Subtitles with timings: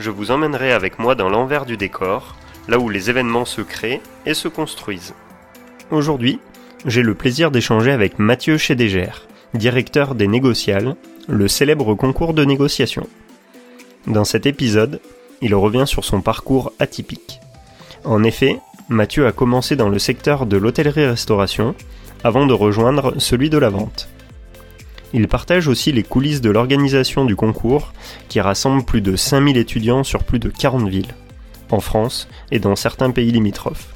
[0.00, 2.34] je vous emmènerai avec moi dans l'envers du décor,
[2.68, 5.14] là où les événements se créent et se construisent.
[5.90, 6.38] Aujourd'hui,
[6.86, 10.96] j'ai le plaisir d'échanger avec Mathieu Chédégère, directeur des Négociales,
[11.28, 13.06] le célèbre concours de négociation.
[14.06, 15.00] Dans cet épisode,
[15.42, 17.40] il revient sur son parcours atypique.
[18.04, 21.74] En effet, Mathieu a commencé dans le secteur de l'hôtellerie-restauration
[22.24, 24.08] avant de rejoindre celui de la vente.
[25.12, 27.92] Il partage aussi les coulisses de l'organisation du concours
[28.28, 31.14] qui rassemble plus de 5000 étudiants sur plus de 40 villes,
[31.70, 33.88] en France et dans certains pays limitrophes.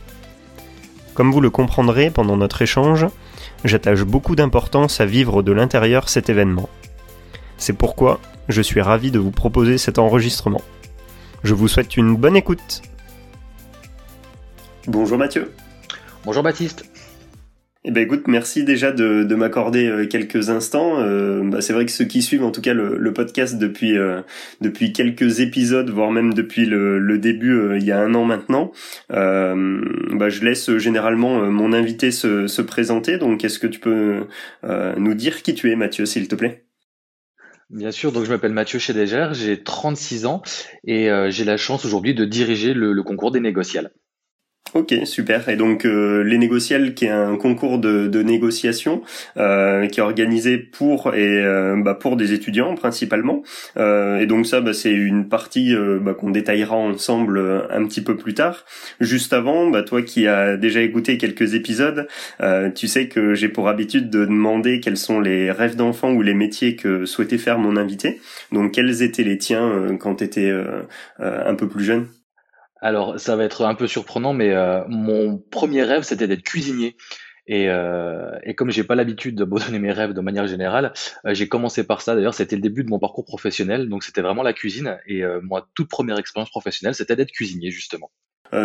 [1.15, 3.07] Comme vous le comprendrez pendant notre échange,
[3.65, 6.69] j'attache beaucoup d'importance à vivre de l'intérieur cet événement.
[7.57, 10.63] C'est pourquoi je suis ravi de vous proposer cet enregistrement.
[11.45, 12.83] Je vous souhaite une bonne écoute.
[14.89, 15.53] Bonjour Mathieu.
[16.25, 16.85] Bonjour Baptiste.
[17.87, 21.01] Eh ben écoute, merci déjà de, de m'accorder euh, quelques instants.
[21.01, 23.99] Euh, bah, c'est vrai que ceux qui suivent en tout cas le, le podcast depuis
[23.99, 24.23] euh,
[24.63, 28.73] depuis quelques épisodes, voire même depuis le, le début il y a un an maintenant,
[29.11, 33.19] bah, je laisse généralement mon invité se, se présenter.
[33.19, 34.27] Donc est-ce que tu peux
[34.63, 36.65] nous dire qui tu es, Mathieu, s'il te plaît?
[37.69, 40.43] Bien sûr, donc je m'appelle Mathieu Chédégère, j'ai 36 ans
[40.85, 43.91] et j'ai la chance aujourd'hui de diriger le, le concours des négociales.
[44.73, 45.49] Ok, super.
[45.49, 49.03] Et donc euh, les négociales, qui est un concours de, de négociation
[49.37, 53.45] euh, qui est organisé pour et euh, bah, pour des étudiants principalement.
[53.77, 57.39] Euh, et donc ça, bah, c'est une partie bah, qu'on détaillera ensemble
[57.71, 58.65] un petit peu plus tard.
[58.99, 62.09] Juste avant, bah, toi qui as déjà écouté quelques épisodes,
[62.75, 66.35] tu sais que j'ai pour habitude de demander quels sont les rêves d'enfant ou les
[66.35, 68.21] métiers que souhaitait faire mon invité.
[68.51, 70.53] Donc quels étaient les tiens quand tu étais
[71.21, 72.07] un peu plus jeune?
[72.85, 76.99] Alors, ça va être un peu surprenant, mais euh, mon premier rêve, c'était d'être cuisinier.
[77.47, 80.93] Et, euh, comme j'ai pas l'habitude d'abandonner mes rêves de manière générale,
[81.25, 82.15] euh, j'ai commencé par ça.
[82.15, 84.99] D'ailleurs, c'était le début de mon parcours professionnel, donc c'était vraiment la cuisine.
[85.07, 88.11] Et moi, toute première expérience professionnelle, c'était d'être cuisinier justement.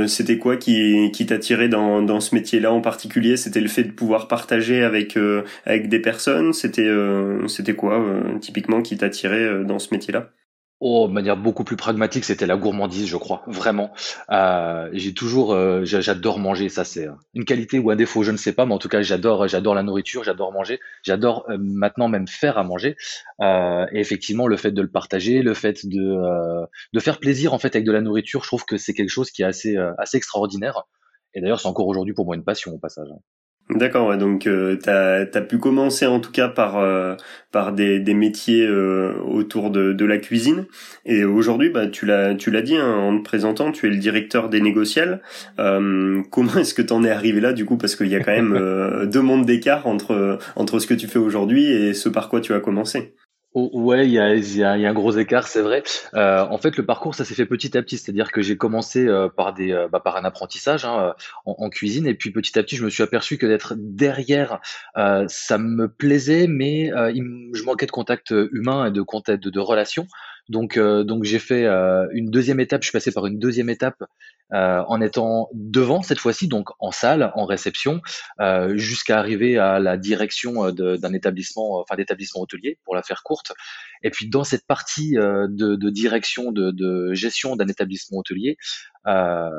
[0.07, 3.37] c'était quoi qui, t'attirait dans, ce métier-là en particulier?
[3.37, 5.17] C'était le fait de pouvoir partager avec
[5.65, 6.51] avec des personnes?
[6.51, 6.91] C'était
[7.47, 8.05] c'était quoi
[8.41, 10.33] typiquement qui t'attirait dans ce métier-là?
[10.81, 13.91] Oh, de manière beaucoup plus pragmatique, c'était la gourmandise, je crois, vraiment.
[14.31, 18.37] Euh, j'ai toujours, euh, j'adore manger, ça c'est une qualité ou un défaut, je ne
[18.37, 22.07] sais pas, mais en tout cas j'adore, j'adore la nourriture, j'adore manger, j'adore euh, maintenant
[22.07, 22.95] même faire à manger.
[23.41, 27.53] Euh, et effectivement, le fait de le partager, le fait de euh, de faire plaisir
[27.53, 29.75] en fait avec de la nourriture, je trouve que c'est quelque chose qui est assez
[29.97, 30.83] assez extraordinaire.
[31.33, 33.09] Et d'ailleurs, c'est encore aujourd'hui pour moi une passion au passage.
[33.69, 37.15] D'accord, ouais, donc euh, tu as, pu commencer en tout cas par euh,
[37.51, 40.65] par des, des métiers euh, autour de, de la cuisine
[41.05, 43.97] et aujourd'hui bah tu l'as tu l'as dit hein, en te présentant, tu es le
[43.97, 45.21] directeur des négociales.
[45.59, 47.77] Euh, comment est-ce que tu en es arrivé là du coup?
[47.77, 51.19] Parce qu'il y a quand même deux mondes d'écart entre entre ce que tu fais
[51.19, 53.13] aujourd'hui et ce par quoi tu as commencé.
[53.55, 55.81] Oh, ouais, il y a, y, a, un gros écart, c'est vrai.
[56.13, 57.97] Euh, en fait, le parcours, ça s'est fait petit à petit.
[57.97, 61.15] C'est-à-dire que j'ai commencé euh, par des, euh, bah, par un apprentissage hein,
[61.45, 64.59] en, cuisine, et puis petit à petit, je me suis aperçu que d'être derrière,
[64.97, 69.59] euh, ça me plaisait, mais je manquais de contact humain et de contact de, de
[69.59, 70.05] relations.
[70.49, 71.65] Donc, donc j'ai fait
[72.11, 72.81] une deuxième étape.
[72.81, 74.03] Je suis passé par une deuxième étape
[74.51, 78.01] euh, en étant devant cette fois-ci, donc en salle, en réception,
[78.41, 83.21] euh, jusqu'à arriver à la direction euh, d'un établissement, enfin d'établissement hôtelier, pour la faire
[83.21, 83.53] courte.
[84.03, 88.57] Et puis dans cette partie de, de, direction, de, de gestion d'un établissement hôtelier,
[89.07, 89.49] euh,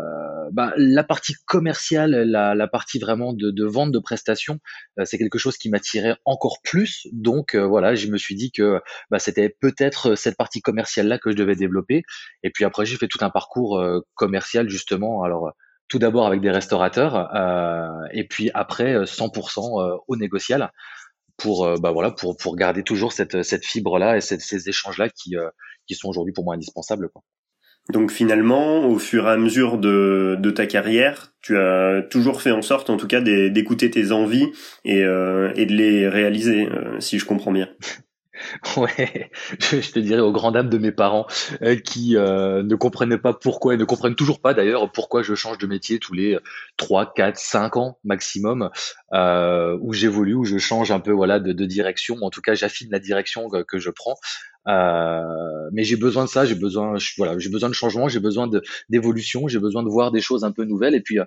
[0.52, 4.58] bah, la partie commerciale, la, la partie vraiment de, de, vente de prestations,
[5.04, 7.06] c'est quelque chose qui m'attirait encore plus.
[7.12, 8.80] Donc voilà, je me suis dit que
[9.10, 12.02] bah, c'était peut-être cette partie commerciale là que je devais développer.
[12.42, 13.82] Et puis après, j'ai fait tout un parcours
[14.14, 15.22] commercial justement.
[15.22, 15.52] Alors
[15.90, 20.70] tout d'abord avec des restaurateurs euh, et puis après 100% euh, au négocial
[21.40, 24.98] pour euh, bah voilà pour pour garder toujours cette cette fibre là et ces échanges
[24.98, 25.34] là qui
[25.86, 27.22] qui sont aujourd'hui pour moi indispensables quoi.
[27.88, 32.52] Donc finalement, au fur et à mesure de, de ta carrière, tu as toujours fait
[32.52, 34.46] en sorte, en tout cas, d'écouter tes envies
[34.84, 36.68] et, et de les réaliser,
[37.00, 37.68] si je comprends bien.
[38.76, 41.26] Ouais, je te dirais aux grandes dames de mes parents
[41.62, 45.34] euh, qui euh, ne comprenaient pas pourquoi et ne comprennent toujours pas d'ailleurs pourquoi je
[45.34, 46.38] change de métier tous les
[46.76, 48.70] 3, 4, 5 ans maximum,
[49.12, 52.16] euh, où j'évolue, où je change un peu voilà de, direction.
[52.22, 54.16] En tout cas, j'affine la direction que, je prends.
[54.66, 58.48] mais j'ai besoin de ça, j'ai besoin, voilà, j'ai besoin de changement, j'ai besoin
[58.88, 60.94] d'évolution, j'ai besoin de voir des choses un peu nouvelles.
[60.94, 61.18] Et puis,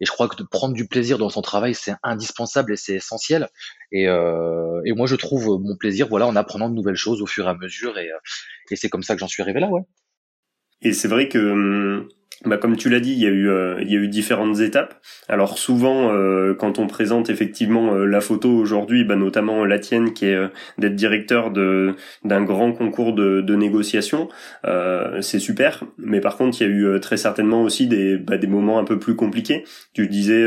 [0.00, 2.94] et je crois que de prendre du plaisir dans son travail, c'est indispensable et c'est
[2.94, 3.48] essentiel.
[3.92, 7.46] Et, et moi, je trouve mon plaisir, voilà, en apprenant de nouvelles choses au fur
[7.46, 7.98] et à mesure.
[7.98, 8.10] Et,
[8.70, 9.82] et c'est comme ça que j'en suis arrivé là, ouais.
[10.80, 12.08] Et c'est vrai que hum,
[12.44, 14.60] bah, comme tu l'as dit, il y a eu euh, il y a eu différentes
[14.60, 14.94] étapes.
[15.28, 20.12] Alors souvent, euh, quand on présente effectivement euh, la photo aujourd'hui, bah, notamment la tienne
[20.12, 20.38] qui est
[20.78, 21.94] d'être directeur de
[22.24, 24.28] d'un grand concours de, de négociation,
[25.20, 25.84] c'est super.
[25.98, 28.84] Mais par contre, il y a eu très certainement aussi des bah, des moments un
[28.84, 29.64] peu plus compliqués.
[29.92, 30.46] Tu disais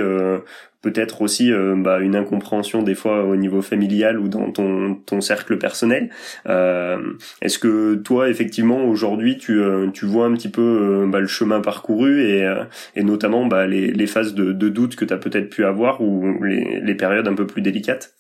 [0.82, 5.22] peut-être aussi euh, bah, une incompréhension des fois au niveau familial ou dans ton, ton
[5.22, 6.10] cercle personnel.
[6.48, 6.98] Euh,
[7.42, 11.62] Est-ce que toi, effectivement, aujourd'hui, tu, euh, tu vois un petit peu bah, le chemin
[11.62, 12.48] parcouru et,
[12.96, 16.44] notamment bah, les, les phases de, de doute que tu as peut-être pu avoir ou
[16.44, 18.14] les, les périodes un peu plus délicates?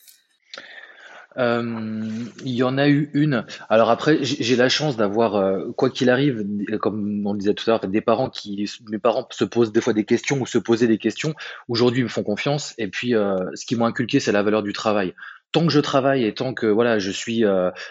[1.37, 2.01] Euh,
[2.43, 3.45] il y en a eu une.
[3.69, 6.45] Alors après, j'ai la chance d'avoir, euh, quoi qu'il arrive,
[6.79, 9.93] comme on disait tout à l'heure, des parents qui, mes parents se posent des fois
[9.93, 11.33] des questions ou se posaient des questions.
[11.67, 12.73] Aujourd'hui, ils me font confiance.
[12.77, 15.13] Et puis, euh, ce qu'ils m'ont inculqué, c'est la valeur du travail.
[15.51, 17.43] Tant que je travaille et tant que voilà, je suis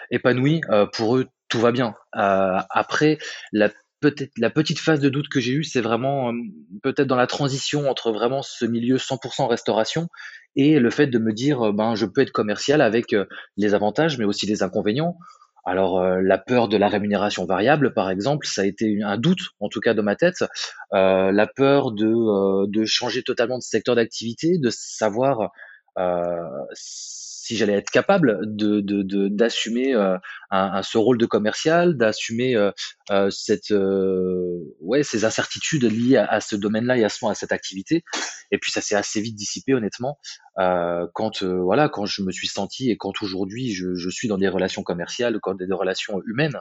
[0.09, 0.61] épanoui,
[0.93, 1.93] pour eux, tout va bien.
[2.11, 3.19] après,
[3.51, 3.69] la
[4.01, 6.33] peut-être la petite phase de doute que j'ai eue, c'est vraiment
[6.81, 10.09] peut-être dans la transition entre vraiment ce milieu 100% restauration
[10.55, 13.25] et le fait de me dire euh, ben je peux être commercial avec euh,
[13.57, 15.17] les avantages mais aussi les inconvénients.
[15.63, 19.41] Alors euh, la peur de la rémunération variable par exemple, ça a été un doute
[19.59, 20.43] en tout cas de ma tête.
[20.91, 25.51] la peur de, de changer totalement de secteur d'activité, de savoir
[27.51, 30.17] si j'allais être capable d'assumer euh,
[30.83, 32.71] ce rôle de commercial, d'assumer euh,
[33.09, 38.05] euh, ces incertitudes liées à, ce domaine-là et à ce à cette activité.
[38.51, 40.17] Et puis ça s'est assez vite dissipé honnêtement
[40.55, 44.47] quand voilà quand je me suis senti et quand aujourd'hui je, je, suis dans des
[44.47, 46.57] relations commerciales, quand des relations humaines,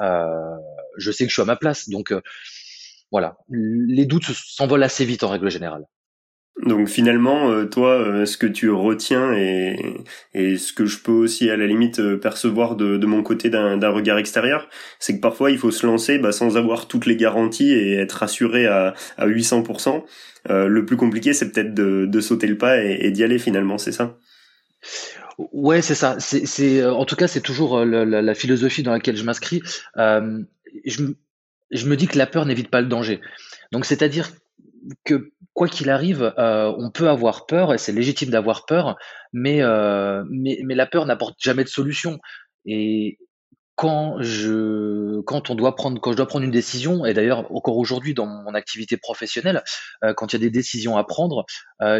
[0.00, 1.88] je sais que je suis à ma place.
[1.88, 2.12] Donc
[3.12, 5.86] voilà, les doutes s'envolent assez vite en règle générale.
[6.60, 10.04] Donc finalement, euh, toi, euh, ce que tu retiens et,
[10.34, 13.48] et ce que je peux aussi à la limite euh, percevoir de, de mon côté
[13.48, 14.68] d'un regard extérieur,
[14.98, 18.22] c'est que parfois il faut se lancer bah, sans avoir toutes les garanties et être
[18.22, 20.04] assuré à, à 800%.
[20.50, 23.92] le plus compliqué, c'est peut-être de, de, sauter le pas et, d'y aller finalement, c'est
[23.92, 24.18] ça?
[25.38, 26.16] Ouais, c'est ça.
[26.20, 29.62] C'est, en tout cas, c'est toujours la, la, philosophie dans laquelle je m'inscris.
[29.96, 31.12] je,
[31.70, 33.20] je me dis que la peur n'évite pas le danger.
[33.72, 34.30] Donc, c'est-à-dire
[35.04, 38.96] que quoi qu'il arrive, euh, on peut avoir peur et c'est légitime d'avoir peur,
[39.32, 42.18] mais, euh, mais, mais la peur n'apporte jamais de solution.
[42.64, 43.18] Et
[43.74, 47.76] quand je, quand on doit prendre, quand je dois prendre une décision, et d'ailleurs encore
[47.76, 49.62] aujourd'hui dans mon activité professionnelle,
[50.04, 51.44] euh, quand il y a des décisions à prendre,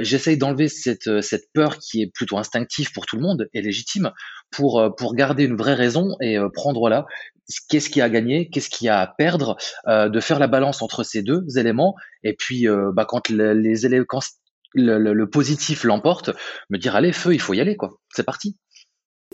[0.01, 4.13] j'essaye d'enlever cette, cette peur qui est plutôt instinctive pour tout le monde et légitime,
[4.53, 7.07] pour pour garder une vraie raison et prendre là
[7.69, 9.57] qu'est-ce qui a gagné, qu'est-ce qui a à perdre,
[9.87, 13.87] euh, de faire la balance entre ces deux éléments, et puis euh, bah, quand les
[13.87, 14.23] éléments, quand
[14.75, 16.31] le, positif l'emporte,
[16.71, 18.57] me dire allez feu, il faut y aller quoi, c'est parti.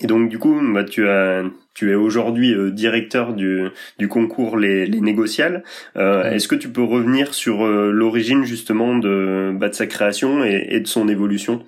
[0.01, 1.43] Et donc du coup, bah, tu as,
[1.75, 3.69] tu es aujourd'hui euh, directeur du,
[3.99, 5.65] du concours les, les négociales.
[5.97, 10.81] Est-ce que tu peux revenir sur l'origine justement de, bah, de sa création et, et
[10.81, 11.65] de son évolution?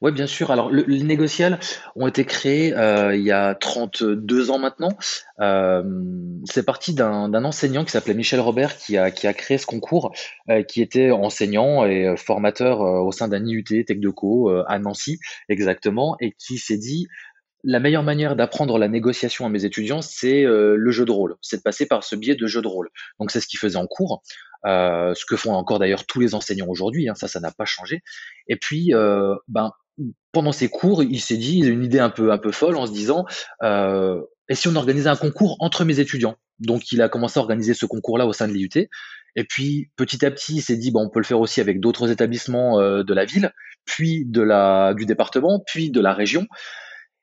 [0.00, 0.50] Oui, bien sûr.
[0.50, 1.58] Alors, le, les négociales
[1.96, 4.90] ont été créés euh, il y a 32 ans maintenant.
[5.40, 5.82] Euh,
[6.44, 10.12] c'est parti d'un enseignant qui s'appelait Michel Robert qui a, qui a créé ce concours,
[10.50, 13.98] euh, qui était enseignant et formateur au sein d'un IUT Tech
[14.66, 17.08] à Nancy exactement, et qui s'est dit
[17.64, 21.36] la meilleure manière d'apprendre la négociation à mes étudiants, c'est le jeu de rôle.
[21.42, 22.88] C'est de passer par ce biais de jeu de rôle.
[23.18, 24.22] Donc c'est ce qu'il faisait en cours,
[24.64, 27.08] ce que font encore d'ailleurs tous les enseignants aujourd'hui.
[27.08, 28.02] Hein, ça, ça n'a pas changé.
[28.46, 28.92] Et puis,
[29.48, 29.72] ben
[30.32, 33.24] pendant ses cours, il s'est dit, une idée un peu, folle en se disant,
[33.62, 36.36] euh, et si on organisait un concours entre mes étudiants?
[36.60, 38.88] Donc, il a commencé à organiser ce concours-là au sein de l'IUT.
[39.36, 42.10] Et puis, petit à petit, il s'est dit, on peut le faire aussi avec d'autres
[42.10, 43.52] établissements euh, de la ville,
[43.84, 46.46] puis du département, puis de la région.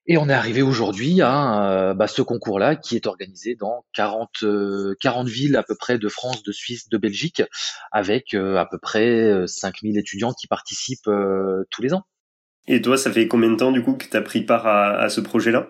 [0.08, 4.46] Et on est arrivé aujourd'hui à euh, bah, ce concours-là qui est organisé dans 40,
[5.00, 7.42] 40 villes à peu près de France, de Suisse, de Belgique,
[7.92, 11.10] avec à peu près 5000 étudiants qui participent
[11.72, 12.04] tous les ans.
[12.68, 15.10] Et toi, ça fait combien de temps du coup que tu as pris part à,
[15.10, 15.70] ce projet-là?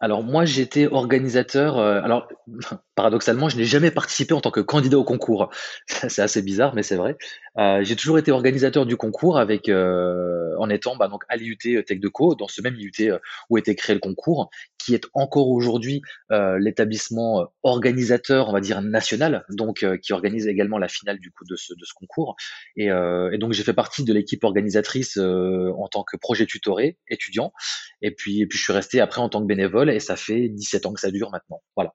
[0.00, 1.78] Alors moi j'étais organisateur.
[1.78, 2.28] Euh, alors
[2.94, 5.50] paradoxalement, je n'ai jamais participé en tant que candidat au concours.
[5.86, 7.16] c'est assez bizarre, mais c'est vrai.
[7.58, 11.84] Euh, j'ai toujours été organisateur du concours avec euh, en étant bah, donc à l'IUT
[11.86, 13.18] Tech de Co, dans ce même IUT
[13.50, 14.50] où était créé le concours,
[14.84, 20.12] qui est encore aujourd'hui euh, l'établissement euh, organisateur, on va dire national, donc euh, qui
[20.12, 22.36] organise également la finale du coup de ce, de ce concours.
[22.76, 27.52] Et, et donc j'ai fait partie de l'équipe organisatrice en tant que projet tutoré, étudiant.
[28.02, 30.48] Et puis, et puis je suis resté après en tant que bénévole et ça fait
[30.48, 31.62] 17 ans que ça dure maintenant.
[31.76, 31.92] Voilà.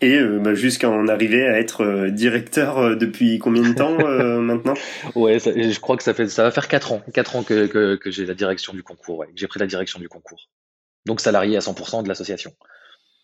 [0.00, 3.96] Et bah, jusqu'à en arriver à être directeur depuis combien de temps
[4.40, 4.74] maintenant?
[5.14, 7.96] Ouais, je crois que ça fait ça va faire 4 ans, 4 ans que, que,
[7.96, 10.48] que j'ai la direction du concours, ouais, que j'ai pris la direction du concours
[11.06, 12.54] donc salarié à 100% de l'association.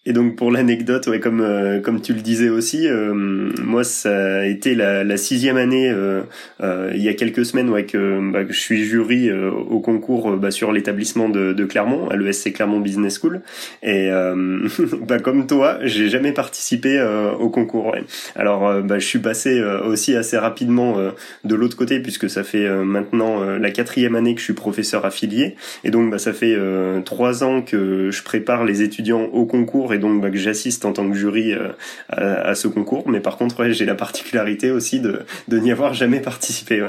[0.09, 4.38] Et donc pour l'anecdote, ouais, comme euh, comme tu le disais aussi, euh, moi ça
[4.38, 6.23] a été la, la sixième année euh,
[6.62, 10.38] euh il y a quelques semaines ouais, que, bah, que je suis jury au concours
[10.38, 13.43] bah, sur l'établissement de, de, Clermont, à l'ESC Clermont Business School.
[13.83, 14.09] Et
[15.07, 16.99] bah, comme toi, j'ai jamais participé
[17.38, 17.93] au concours.
[17.93, 18.03] Ouais.
[18.35, 20.97] Alors bah, je suis passé aussi assez rapidement
[21.45, 25.57] de l'autre côté puisque ça fait maintenant la quatrième année que je suis professeur affilié.
[25.85, 26.57] Et donc bah, ça fait
[27.05, 31.09] trois ans que je prépare les étudiants au concours donc bah, que j'assiste en tant
[31.09, 31.73] que jury euh,
[32.09, 33.09] à, ce concours.
[33.09, 36.83] Mais par contre, j'ai la particularité aussi de, n'y avoir jamais participé.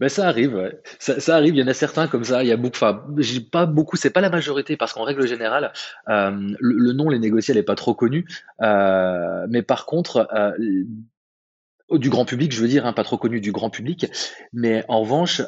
[0.00, 1.54] Ben ça arrive, ça, arrive.
[1.54, 2.42] Il y en a certains comme ça.
[2.42, 3.96] Il y a beaucoup, enfin, j'ai pas beaucoup.
[3.96, 5.72] C'est pas la majorité parce qu'en règle générale,
[6.08, 8.26] euh, le, nom les négociés n'est pas trop connu.
[8.62, 10.28] Euh, mais par contre,
[11.90, 14.06] du grand public, je veux dire, hein, pas trop connu du grand public,
[14.52, 15.40] mais en revanche,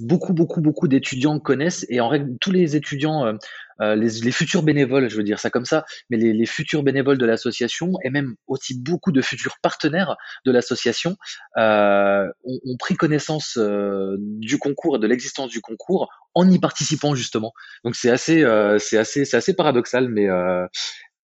[0.00, 3.36] beaucoup, beaucoup, beaucoup d'étudiants connaissent et en règle, tous les étudiants,
[3.80, 6.46] euh, euh, les, les, futurs bénévoles, je veux dire ça comme ça, mais les, les
[6.46, 11.16] futurs bénévoles de l'association et même aussi beaucoup de futurs partenaires de l'association
[11.56, 16.58] euh, ont, ont, pris connaissance euh, du concours et de l'existence du concours en y
[16.58, 17.52] participant justement.
[17.84, 18.44] Donc c'est assez,
[18.78, 20.28] c'est assez, c'est assez paradoxal, mais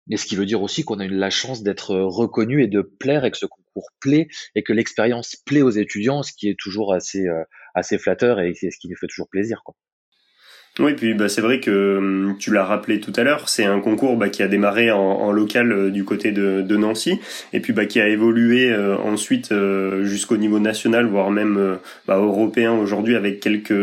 [0.08, 2.82] mais ce qui veut dire aussi qu'on a eu la chance d'être reconnu et de
[2.82, 6.58] plaire et que ce concours plaît et que l'expérience plaît aux étudiants, ce qui est
[6.58, 7.44] toujours assez, euh,
[7.76, 9.62] assez flatteur et ce qui nous fait toujours plaisir.
[9.64, 9.76] Quoi.
[10.80, 13.80] Oui, puis bah, c'est vrai que hum, tu l'as rappelé tout à l'heure, c'est un
[13.80, 17.20] concours bah, qui a démarré en, en local euh, du côté de, de, Nancy,
[17.54, 19.54] et puis bah, qui a évolué euh, ensuite
[20.04, 23.74] jusqu'au niveau national, voire même bah, européen aujourd'hui avec quelques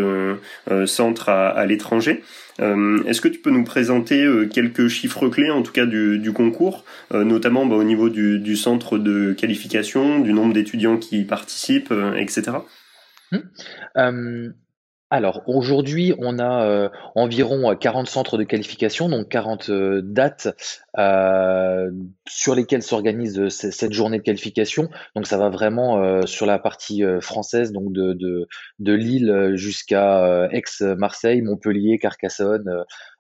[0.87, 2.23] centres à, à l'étranger.
[2.61, 6.33] Euh, est-ce que tu peux nous présenter euh, quelques chiffres clés, en tout cas du,
[6.33, 11.21] concours, euh, notamment bah, au niveau du, du, centre de qualification, du nombre d'étudiants qui
[11.21, 12.53] y participent, etc.
[15.15, 20.49] Alors aujourd'hui, on a euh, environ 40 centres de qualification, donc 40 euh, dates
[20.99, 21.89] euh,
[22.27, 24.89] sur lesquelles s'organise cette journée de qualification.
[25.15, 28.13] Donc ça va vraiment sur la partie française, donc de,
[28.81, 32.69] de, Lille jusqu'à Aix-Marseille, Montpellier, Carcassonne.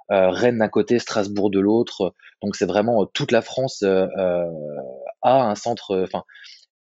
[0.08, 2.12] Rennes d'un côté, Strasbourg de l'autre.
[2.42, 4.48] Donc c'est vraiment toute la France a
[5.24, 6.06] un centre,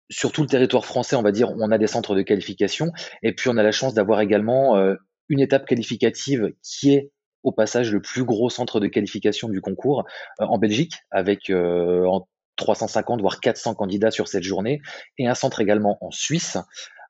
[0.09, 2.91] sur tout le territoire français, on va dire, on a des centres de qualification.
[3.21, 4.95] Et puis, on a la chance d'avoir également euh,
[5.29, 7.11] une étape qualificative qui est
[7.43, 10.05] au passage le plus gros centre de qualification du concours
[10.41, 12.07] euh, en Belgique, avec euh,
[12.55, 14.81] 350 voire 400 candidats sur cette journée,
[15.17, 16.57] et un centre également en Suisse.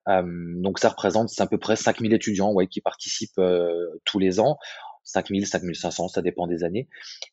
[0.09, 3.41] Euh, donc ça représente à peu près 5000 étudiants ouais, qui participent
[4.03, 4.57] tous les ans.
[5.05, 6.87] 5000, 5500, ça dépend des années.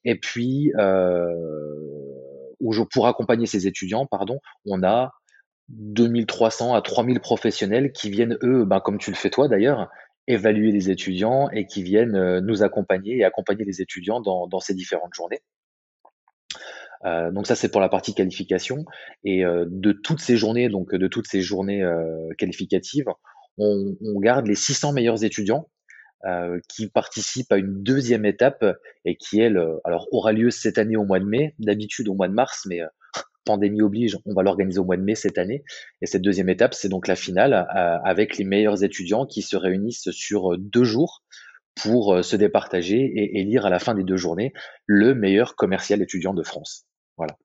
[0.05, 5.13] Et puis, je, pour accompagner ces étudiants, pardon, on a
[5.71, 9.89] 2300 à 3000 professionnels qui viennent, eux, ben, comme tu le fais toi d'ailleurs,
[10.27, 14.61] évaluer les étudiants et qui viennent euh, nous accompagner et accompagner les étudiants dans, dans
[14.61, 15.41] ces différentes journées.
[17.07, 18.85] Euh, donc ça c'est pour la partie qualification
[19.25, 23.07] et euh, de toutes ces journées donc de toutes ces journées euh, qualificatives
[23.57, 25.71] on, on, garde les 600 meilleurs étudiants
[26.27, 28.67] euh, qui participent à une deuxième étape
[29.07, 32.29] et qui elle alors aura lieu cette année au mois de mai d'habitude au mois
[32.29, 32.81] de mars mais
[33.45, 35.65] pandémie oblige, on va l'organiser au mois de mai cette année.
[36.03, 39.57] Et cette deuxième étape, c'est donc la finale euh, avec les meilleurs étudiants qui se
[39.57, 41.23] réunissent sur deux jours
[41.75, 44.53] pour euh, se départager et élire à la fin des deux journées
[44.87, 46.87] le meilleur commercial étudiant de France.
[47.17, 47.37] Voilà.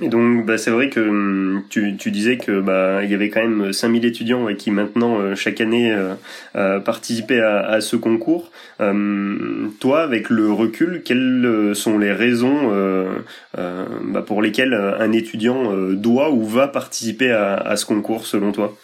[0.00, 3.28] Et donc, bah, c'est vrai que hum, tu, tu disais que bah il y avait
[3.28, 6.14] quand même 5000 étudiants qui maintenant euh, chaque année euh,
[6.56, 8.50] euh, participaient à, à, ce concours.
[8.80, 13.18] Hum, toi, avec le recul, quelles sont les raisons euh,
[13.54, 18.74] bah, pour lesquelles un étudiant doit ou va participer à, à ce concours, selon toi?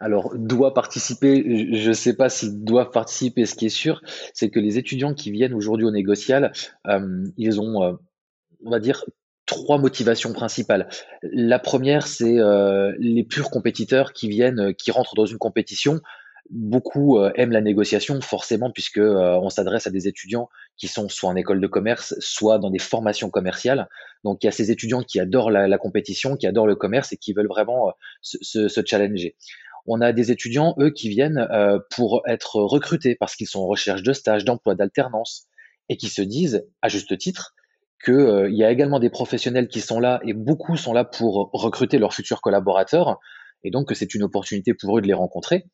[0.00, 3.44] Alors, doit participer, je ne sais pas s'ils doivent participer.
[3.44, 4.00] Ce qui est sûr,
[4.32, 6.52] c'est que les étudiants qui viennent aujourd'hui au négocial,
[7.36, 7.98] ils ont,
[8.64, 9.04] on va dire,
[9.46, 10.88] trois motivations principales.
[11.22, 16.00] La première, c'est euh, les purs compétiteurs qui viennent, euh, qui rentrent dans une compétition.
[16.50, 21.30] Beaucoup euh, aiment la négociation, forcément, puisque on s'adresse à des étudiants qui sont soit
[21.30, 23.88] en école de commerce, soit dans des formations commerciales.
[24.24, 27.16] Donc, il y a ces étudiants qui adorent la, compétition, qui adorent le commerce et
[27.16, 29.36] qui veulent vraiment se, se, challenger.
[29.86, 31.48] On a des étudiants, eux, qui viennent
[31.90, 35.46] pour être recrutés parce qu'ils sont en recherche de stage, d'emploi, d'alternance
[35.88, 37.54] et qui se disent, à juste titre,
[38.04, 41.50] qu'il euh, y a également des professionnels qui sont là et beaucoup sont là pour
[41.52, 43.18] recruter leurs futurs collaborateurs
[43.64, 45.64] et donc que c'est une opportunité pour eux de les rencontrer.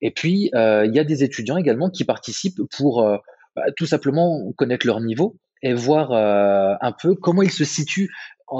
[0.00, 3.16] Et puis, euh, il y a des étudiants également qui participent pour euh,
[3.56, 8.10] bah, tout simplement connaître leur niveau et voir un peu comment ils se situent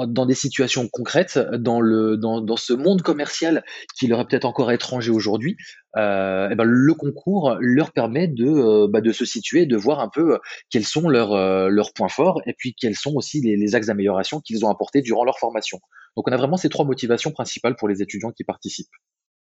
[0.07, 3.63] dans des situations concrètes, dans, le, dans, dans ce monde commercial
[3.97, 5.57] qui leur est peut-être encore étranger aujourd'hui,
[5.95, 9.99] euh, et ben le concours leur permet de, euh, bah, de se situer, de voir
[9.99, 10.37] un peu euh,
[10.69, 11.35] quels sont leurs,
[11.69, 15.01] leurs points forts et puis quels sont aussi les, les axes d'amélioration qu'ils ont apportés
[15.01, 15.79] durant leur formation.
[16.15, 18.89] Donc on a vraiment ces trois motivations principales pour les étudiants qui participent.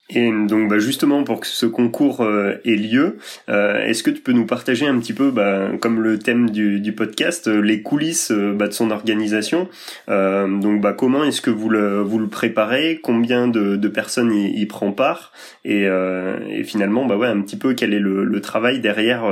[0.08, 4.20] Et donc bah justement pour que ce concours euh, ait lieu, euh, est-ce que tu
[4.20, 7.82] peux nous partager un petit peu, bah, comme le thème du, du podcast, euh, les
[7.82, 9.68] coulisses bah, de son organisation
[10.06, 14.60] Donc bah, comment est-ce que vous le, vous le préparez Combien de, de personnes y,
[14.60, 15.32] y, prend part
[15.64, 19.24] et, et, finalement bah ouais un petit peu quel est le, le travail derrière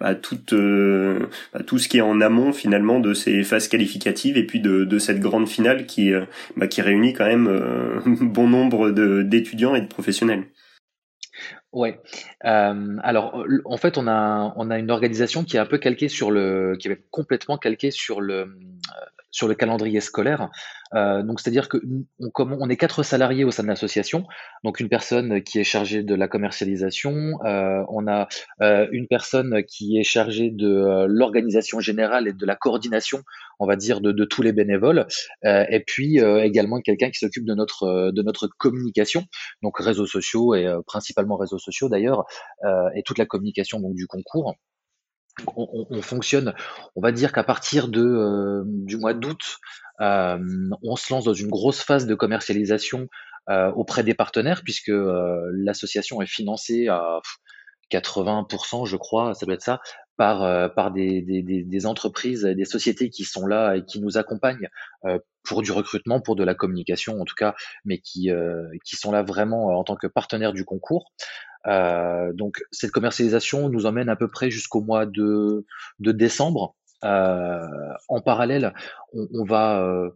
[0.00, 4.44] bah, tout, bah, tout ce qui est en amont finalement de ces phases qualificatives et
[4.44, 6.12] puis de, de cette grande finale qui,
[6.56, 7.48] bah, qui réunit quand même
[8.20, 10.15] bon nombre d'étudiants et de professionnels
[11.72, 12.00] Ouais.
[12.44, 16.08] Euh, alors, en fait, on a, on a une organisation qui est un peu calquée
[16.08, 18.46] sur le, qui est complètement calquée sur le, euh,
[19.30, 20.48] sur le calendrier scolaire.
[20.94, 21.78] Euh, donc, c'est-à-dire que
[22.20, 24.26] on, on est quatre salariés au sein de l'association.
[24.64, 28.28] Donc, une personne qui est chargée de la commercialisation, euh, on a
[28.62, 33.22] euh, une personne qui est chargée de euh, l'organisation générale et de la coordination,
[33.58, 35.06] on va dire, de, de tous les bénévoles,
[35.44, 39.24] euh, et puis également quelqu'un qui s'occupe de notre de notre communication,
[39.62, 42.24] donc réseaux sociaux et principalement réseaux sociaux d'ailleurs,
[42.94, 44.54] et toute la communication donc du concours.
[45.54, 46.54] On, on, fonctionne,
[46.94, 51.34] on va dire qu'à partir de, euh, du mois d'août, euh, on se lance dans
[51.34, 53.08] une grosse phase de commercialisation
[53.48, 57.20] euh, auprès des partenaires, puisque l'association est financée à
[57.92, 59.80] 80%, je crois, ça doit être ça,
[60.16, 64.68] par, par des, entreprises, des sociétés qui sont là et qui nous accompagnent
[65.44, 68.30] pour du recrutement, pour de la communication en tout cas, mais qui,
[68.84, 71.12] qui sont là vraiment en tant que partenaires du concours.
[71.66, 75.66] Euh, donc cette commercialisation nous emmène à peu près jusqu'au mois de,
[75.98, 76.75] de décembre.
[77.04, 77.66] Euh,
[78.08, 78.74] en parallèle,
[79.12, 80.10] on, on va euh,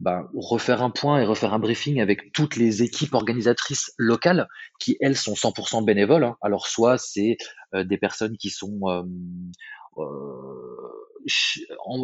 [0.00, 4.96] bah, refaire un point et refaire un briefing avec toutes les équipes organisatrices locales qui,
[5.00, 6.24] elles, sont 100% bénévoles.
[6.24, 6.36] Hein.
[6.42, 7.36] Alors soit c'est
[7.74, 8.80] euh, des personnes qui sont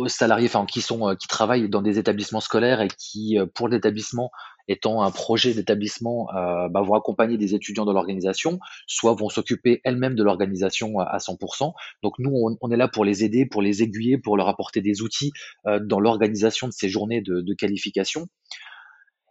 [0.07, 4.31] salariés, enfin qui sont qui travaillent dans des établissements scolaires et qui, pour l'établissement,
[4.69, 9.81] étant un projet d'établissement, euh, bah, vont accompagner des étudiants dans l'organisation, soit vont s'occuper
[9.85, 11.73] elles-mêmes de l'organisation à, 100%.
[12.03, 15.03] Donc nous, on, est là pour les aider, pour les aiguiller, pour leur apporter des
[15.03, 15.33] outils
[15.67, 18.27] euh, dans l'organisation de ces journées de, qualification.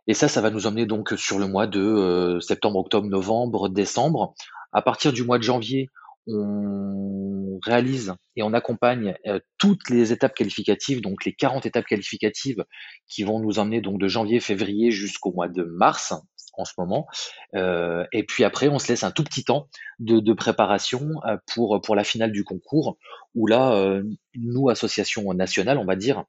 [0.08, 3.70] Et ça, ça va nous emmener donc sur le mois de euh, septembre, octobre, novembre,
[3.70, 4.34] décembre.
[4.72, 5.90] À partir du mois de janvier,
[6.28, 12.64] on réalise et on accompagne euh, toutes les étapes qualificatives, donc les 40 étapes qualificatives
[13.08, 16.14] qui vont nous emmener donc de janvier, février jusqu'au mois de mars
[16.54, 17.08] en ce moment.
[17.56, 19.68] Euh, et puis après, on se laisse un tout petit temps
[20.00, 22.98] de, préparation euh, pour, pour la finale du concours,
[23.36, 24.04] où là, euh,
[24.36, 26.24] nous, association nationale, on va dire,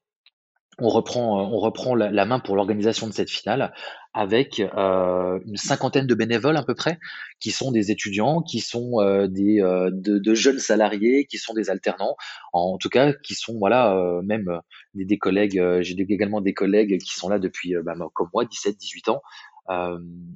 [0.78, 3.72] on reprend, reprend la, main pour l'organisation de cette finale
[4.12, 6.98] avec euh, une cinquantaine de bénévoles à peu près,
[7.40, 11.68] qui sont des étudiants, qui sont euh, des euh, de, jeunes salariés, qui sont des
[11.68, 12.16] alternants,
[12.52, 14.60] en tout cas qui sont voilà même
[14.94, 15.60] des, collègues.
[15.80, 19.22] J'ai également des collègues qui sont là depuis bah, comme moi, 17-18 ans.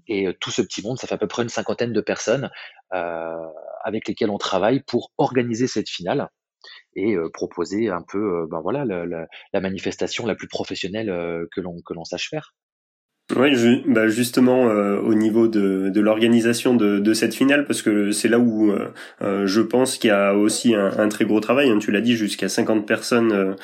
[0.08, 2.50] et tout ce petit monde, ça fait à peu près une cinquantaine de personnes
[2.90, 6.28] avec lesquelles on travaille pour organiser cette finale
[6.94, 11.08] et proposer un peu ben voilà la, manifestation la plus professionnelle
[11.52, 12.54] que l'on sache faire.
[13.36, 18.38] Oui, bah justement euh, au niveau de, l'organisation de, cette finale, parce que c'est là
[18.38, 18.88] où euh,
[19.20, 21.68] euh, je pense qu'il y a aussi un, très gros travail.
[21.68, 23.56] Hein, tu l'as dit, jusqu'à 50 personnes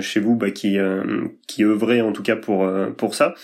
[0.00, 0.78] chez vous bah, qui
[1.46, 3.34] qui œuvraient en tout cas pour pour ça.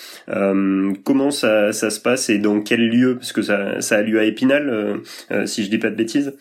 [1.04, 3.16] comment ça, ça se passe et dans quel lieu?
[3.16, 5.00] Parce que ça, ça a lieu à Épinal,
[5.46, 6.36] si je dis pas de bêtises.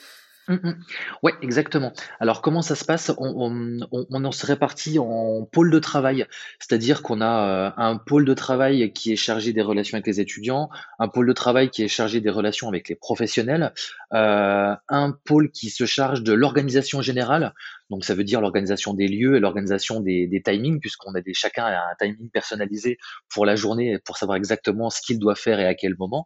[0.50, 0.74] Mmh, mmh.
[1.22, 1.94] Ouais, exactement.
[2.20, 3.12] Alors comment ça se passe?
[3.20, 6.26] On on se répartit en pôle de travail.
[6.60, 10.20] C'est-à-dire qu'on a, euh, un pôle de travail qui est chargé des relations avec les
[10.20, 13.74] étudiants, un pôle de travail qui est chargé des relations avec les professionnels,
[14.14, 17.54] euh, un pôle qui se charge de l'organisation générale.
[17.92, 21.34] Donc ça veut dire l'organisation des lieux et l'organisation des des timings puisqu'on a des
[21.36, 22.98] chacun a un timing personnalisé
[23.30, 26.26] pour la journée, pour savoir exactement ce qu'il doit faire et à quel moment.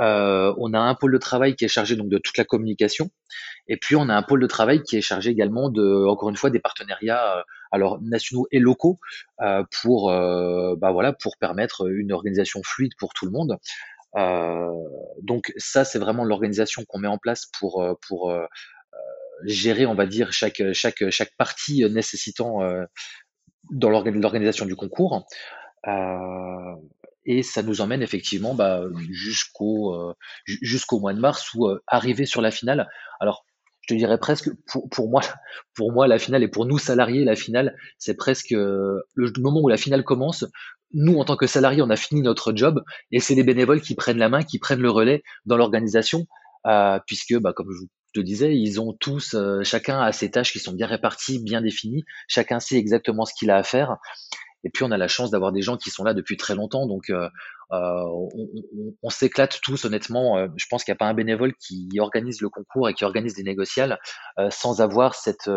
[0.00, 3.10] Euh, on a un pôle de travail qui est chargé donc de toute la communication,
[3.68, 6.36] et puis on a un pôle de travail qui est chargé également de, encore une
[6.36, 8.98] fois, des partenariats euh, alors nationaux et locaux
[9.40, 13.58] euh, pour, bah voilà, pour permettre une organisation fluide pour tout le monde.
[15.22, 18.32] donc ça, c'est vraiment l'organisation qu'on met en place pour pour
[19.44, 22.60] gérer, on va dire, chaque, chaque, chaque partie nécessitant
[23.70, 25.26] dans l'organisation du concours.
[27.24, 30.14] Et ça nous emmène effectivement bah, jusqu'au
[30.46, 32.88] jusqu'au mois de mars où arriver sur la finale.
[33.20, 33.44] Alors
[33.82, 34.48] je te dirais presque
[34.90, 35.20] pour, moi
[35.74, 39.04] pour moi la finale et pour nous salariés la finale c'est presque le
[39.38, 40.44] moment où la finale commence.
[40.94, 43.94] Nous en tant que salariés on a fini notre job et c'est les bénévoles qui
[43.94, 46.26] prennent la main qui prennent le relais dans l'organisation
[46.66, 50.52] euh, puisque bah, comme je te disais ils ont tous euh, chacun a ses tâches
[50.52, 52.04] qui sont bien réparties bien définies.
[52.28, 53.96] Chacun sait exactement ce qu'il a à faire
[54.64, 56.86] et puis on a la chance d'avoir des gens qui sont là depuis très longtemps,
[56.86, 57.28] donc euh,
[57.72, 58.04] euh
[59.02, 60.46] on, s'éclate tous honnêtement.
[60.56, 63.34] je pense qu'il n'y a pas un bénévole qui organise le concours et qui organise
[63.34, 63.98] des négociales
[64.50, 65.50] sans avoir cette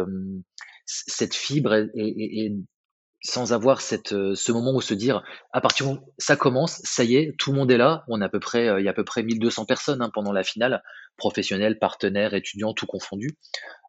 [0.85, 2.55] cette fibre et,
[3.25, 7.03] sans avoir cette, euh, ce moment où se dire, à partir où ça commence, ça
[7.03, 8.03] y est, tout le monde est là.
[8.07, 10.11] On a à peu près, euh, il y a à peu près 1200 personnes hein,
[10.13, 10.83] pendant la finale,
[11.17, 13.37] professionnels, partenaires, étudiants, tout confondu.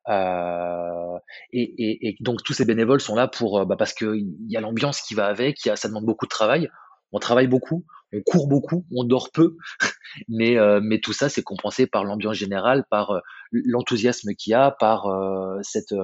[0.09, 1.19] Euh,
[1.53, 5.01] et, et, donc tous ces bénévoles sont là pour, bah, parce qu'il y a l'ambiance
[5.03, 6.69] qui va avec, y a, ça demande beaucoup de travail.
[7.13, 9.57] On travaille beaucoup, on court beaucoup, on dort peu,
[10.29, 13.21] mais, mais tout ça c'est compensé par l'ambiance générale, par
[13.51, 15.09] l'enthousiasme qu'il y a, par
[15.63, 15.95] cette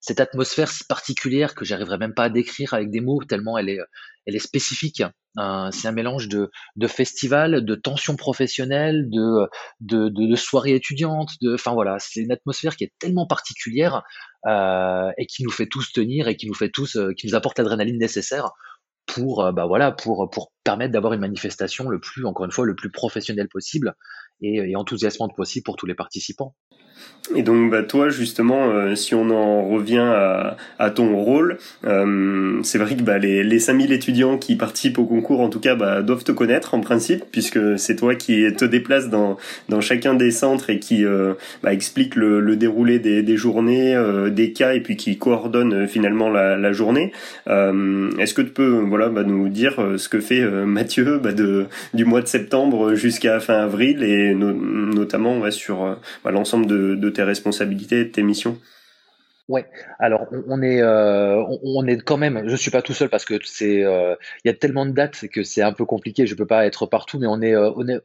[0.00, 3.68] cette atmosphère si particulière que j'arriverai même pas à décrire avec des mots tellement elle
[3.68, 3.80] est,
[4.26, 5.02] elle est spécifique.
[5.38, 9.48] Euh, c'est un mélange de, de festival, de tension professionnelle, de,
[9.80, 14.02] de, de, soirées étudiantes, enfin voilà, c'est une atmosphère qui est tellement particulière
[14.46, 17.34] euh, et qui nous fait tous tenir et qui nous fait tous, euh, qui nous
[17.34, 18.50] apporte l'adrénaline nécessaire
[19.06, 22.64] pour, euh, bah voilà, pour, pour permettre d'avoir une manifestation le plus, encore une fois,
[22.64, 23.94] le plus professionnel possible
[24.40, 26.54] et, et enthousiasmante possible pour tous les participants.
[27.34, 29.98] Et donc bah, toi justement, euh, si on en revient
[30.78, 35.06] à, ton rôle, euh, c'est vrai que bah, les, les 5000 étudiants qui participent au
[35.06, 38.64] concours en tout cas bah, doivent te connaître en principe puisque c'est toi qui te
[38.64, 39.36] déplaces dans,
[39.68, 44.74] dans chacun des centres et qui euh, bah, explique le, déroulé des, journées, des cas
[44.74, 47.12] et puis qui coordonne finalement la, la journée.
[47.46, 52.04] Est-ce que tu peux voilà, bah, nous dire ce que fait Mathieu bah, de, du
[52.04, 58.10] mois de septembre jusqu'à fin avril et notamment sur bah, l'ensemble de tes responsabilités, de
[58.10, 58.58] tes missions
[59.48, 59.64] Ouais,
[60.00, 62.48] alors on, est euh, on, est quand même.
[62.48, 65.28] Je suis pas tout seul parce que c'est euh, il y a tellement de dates
[65.28, 66.26] que c'est un peu compliqué.
[66.26, 68.00] Je peux pas être partout, mais on est euh,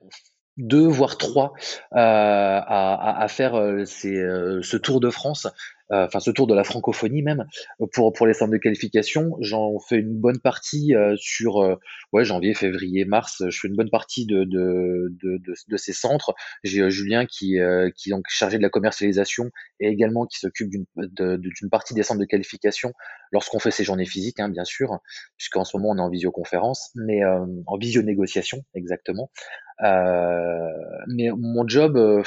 [0.57, 1.53] deux voire trois
[1.91, 3.53] à, faire
[3.85, 5.49] ce Tour de France euh,
[5.91, 7.45] enfin ce tour de la francophonie même
[7.93, 9.35] pour pour les centres de qualification.
[9.39, 11.75] J'en fais une bonne partie euh, sur euh,
[12.13, 13.43] ouais janvier, février, mars.
[13.47, 16.33] Je fais une bonne partie de de de, de, ces centres.
[16.63, 17.57] J'ai Julien qui
[17.95, 22.03] qui est donc chargé de la commercialisation et également qui s'occupe d'une d'une partie des
[22.03, 22.93] centres de qualification
[23.31, 24.99] lorsqu'on fait ces journées physiques, hein, bien sûr,
[25.37, 29.31] puisqu'en ce moment on est en visioconférence, mais en visio négociation exactement.
[29.79, 32.23] mais mon job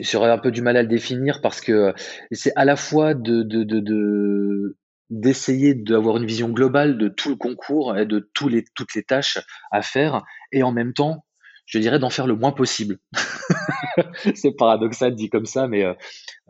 [0.00, 1.92] J'aurais un peu du mal à le définir parce que
[2.30, 4.76] c'est à la fois de, de, de,
[5.10, 9.02] d'essayer d'avoir une vision globale de tout le concours et de tous les, toutes les
[9.02, 9.38] tâches
[9.72, 11.24] à faire et en même temps
[11.66, 12.98] je dirais d'en faire le moins possible.
[14.34, 15.94] c'est paradoxal dit comme ça, mais euh,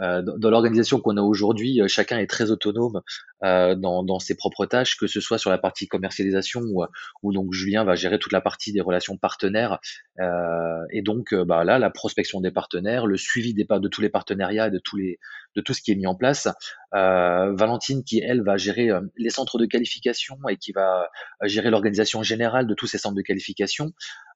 [0.03, 3.01] euh dans, l'organisation qu'on a aujourd'hui, euh, chacun est très autonome
[3.43, 6.61] dans, ses propres tâches, que ce soit sur la partie commercialisation
[7.23, 9.79] où donc Julien va gérer toute la partie des relations partenaires
[10.21, 14.09] euh, et donc bah là la prospection des partenaires, le suivi des de tous les
[14.09, 15.19] partenariats et de tous les
[15.55, 16.49] de tout ce qui est mis en place.
[16.93, 21.11] Valentine qui elle va gérer les centres de qualification et qui va
[21.45, 23.93] gérer l'organisation générale de tous ces centres de qualification.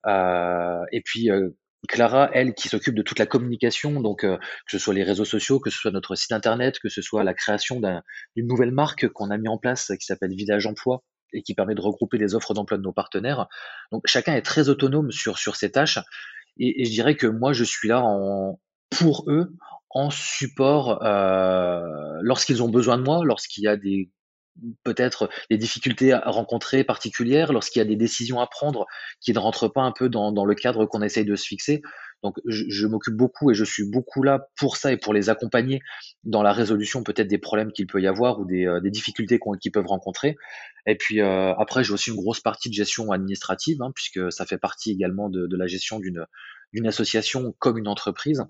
[0.06, 1.50] Euh, et puis euh,
[1.88, 5.24] Clara, elle, qui s'occupe de toute la communication, donc euh, que ce soit les réseaux
[5.24, 9.08] sociaux, que ce soit notre site internet, que ce soit la création d'une nouvelle marque
[9.08, 12.34] qu'on a mis en place qui s'appelle Village Emploi et qui permet de regrouper les
[12.34, 13.46] offres d'emploi de nos partenaires.
[13.92, 15.98] Donc chacun est très autonome sur sur ses tâches
[16.58, 18.58] et, je dirais que moi je suis là en
[18.90, 19.52] pour eux
[19.90, 24.10] en support euh, lorsqu'ils ont besoin de moi, lorsqu'il y a des
[24.84, 28.86] peut-être des difficultés à rencontrer particulières, lorsqu'il y a des décisions à prendre
[29.20, 31.82] qui ne rentrent pas un peu dans, dans le cadre qu'on essaye de se fixer.
[32.22, 35.30] Donc je, je m'occupe beaucoup et je suis beaucoup là pour ça et pour les
[35.30, 35.80] accompagner
[36.24, 39.38] dans la résolution peut-être des problèmes qu'il peut y avoir ou des, euh, des difficultés
[39.60, 40.36] qu'ils peuvent rencontrer.
[40.86, 44.44] Et puis euh, après j'ai aussi une grosse partie de gestion administrative hein, puisque ça
[44.44, 48.44] fait partie également de, de la gestion d'une association comme une entreprise.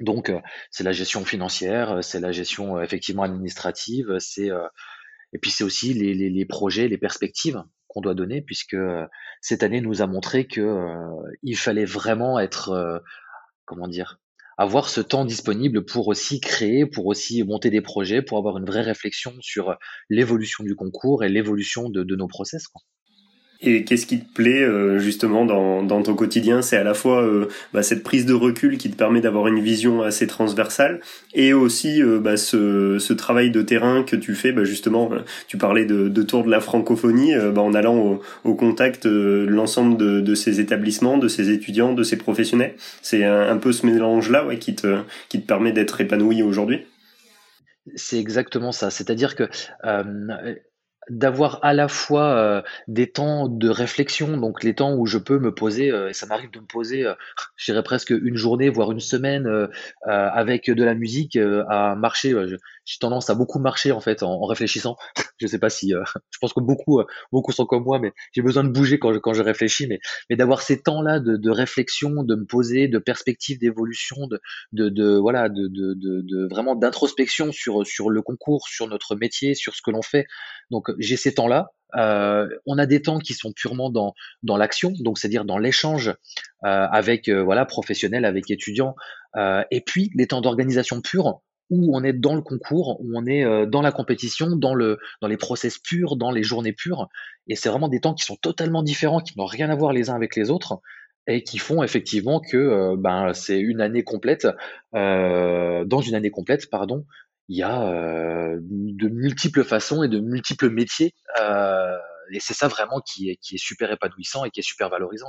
[0.00, 4.50] Donc euh, c'est la gestion financière, c'est la gestion effectivement administrative, c'est
[5.32, 7.62] et puis c'est aussi les, les, les, projets, les perspectives
[8.00, 9.06] doit donner, puisque euh,
[9.40, 12.98] cette année nous a montré que euh, il fallait vraiment être, euh,
[13.64, 14.18] comment dire,
[14.58, 18.64] avoir ce temps disponible pour aussi créer, pour aussi monter des projets, pour avoir une
[18.64, 19.76] vraie réflexion sur
[20.08, 22.64] l'évolution du concours et l'évolution de, nos process.
[23.62, 26.60] Et qu'est-ce qui te plaît euh, justement dans, ton quotidien?
[26.60, 29.60] C'est à la fois euh, bah, cette prise de recul qui te permet d'avoir une
[29.60, 31.00] vision assez transversale
[31.34, 35.10] et aussi euh, bah, ce, travail de terrain que tu fais bah, justement.
[35.48, 40.60] Tu parlais de, tour de la francophonie en allant au, contact de l'ensemble de, ces
[40.60, 42.74] établissements, de ces étudiants, de ces professionnels.
[43.00, 46.84] C'est un, peu ce mélange-là qui, te, qui te permet d'être épanoui aujourd'hui?
[47.94, 48.90] C'est exactement ça.
[48.90, 49.48] C'est-à-dire que
[51.08, 55.38] d'avoir à la fois euh, des temps de réflexion, donc les temps où je peux
[55.38, 57.14] me poser, euh, et ça m'arrive de me poser, euh,
[57.56, 59.68] je dirais presque une journée, voire une semaine,
[60.04, 61.38] avec de la musique
[61.68, 62.34] à marcher.
[62.86, 64.96] J'ai tendance à beaucoup marcher en fait en, réfléchissant.
[65.38, 65.90] je sais pas si,
[66.30, 69.18] je pense que beaucoup, beaucoup sont comme moi, mais j'ai besoin de bouger quand je,
[69.18, 69.98] quand je réfléchis, mais,
[70.30, 74.40] mais d'avoir ces temps-là de, de, réflexion, de me poser, de perspective d'évolution, de,
[74.72, 79.54] de, de, voilà, de, de, de, vraiment d'introspection sur sur le concours, sur notre métier,
[79.54, 80.26] sur ce que l'on fait.
[80.70, 81.72] Donc j'ai ces temps-là.
[81.96, 86.08] Euh, on a des temps qui sont purement dans, dans l'action, donc c'est-à-dire dans l'échange
[86.08, 86.14] euh,
[86.90, 88.94] avec euh, voilà professionnels, avec étudiants,
[89.70, 93.66] et puis les temps d'organisation pure où on est dans le concours, où on est
[93.66, 97.08] dans la compétition, dans le dans les process purs, dans les journées pures,
[97.48, 100.10] et c'est vraiment des temps qui sont totalement différents, qui n'ont rien à voir les
[100.10, 100.80] uns avec les autres
[101.26, 104.46] et qui font effectivement que ben c'est une année complète
[104.92, 107.04] dans une année complète pardon
[107.48, 111.14] il y a euh, de multiples façons et de multiples métiers.
[111.40, 111.96] Euh,
[112.32, 115.28] et c'est ça vraiment qui est, qui est super épanouissant et qui est super valorisant.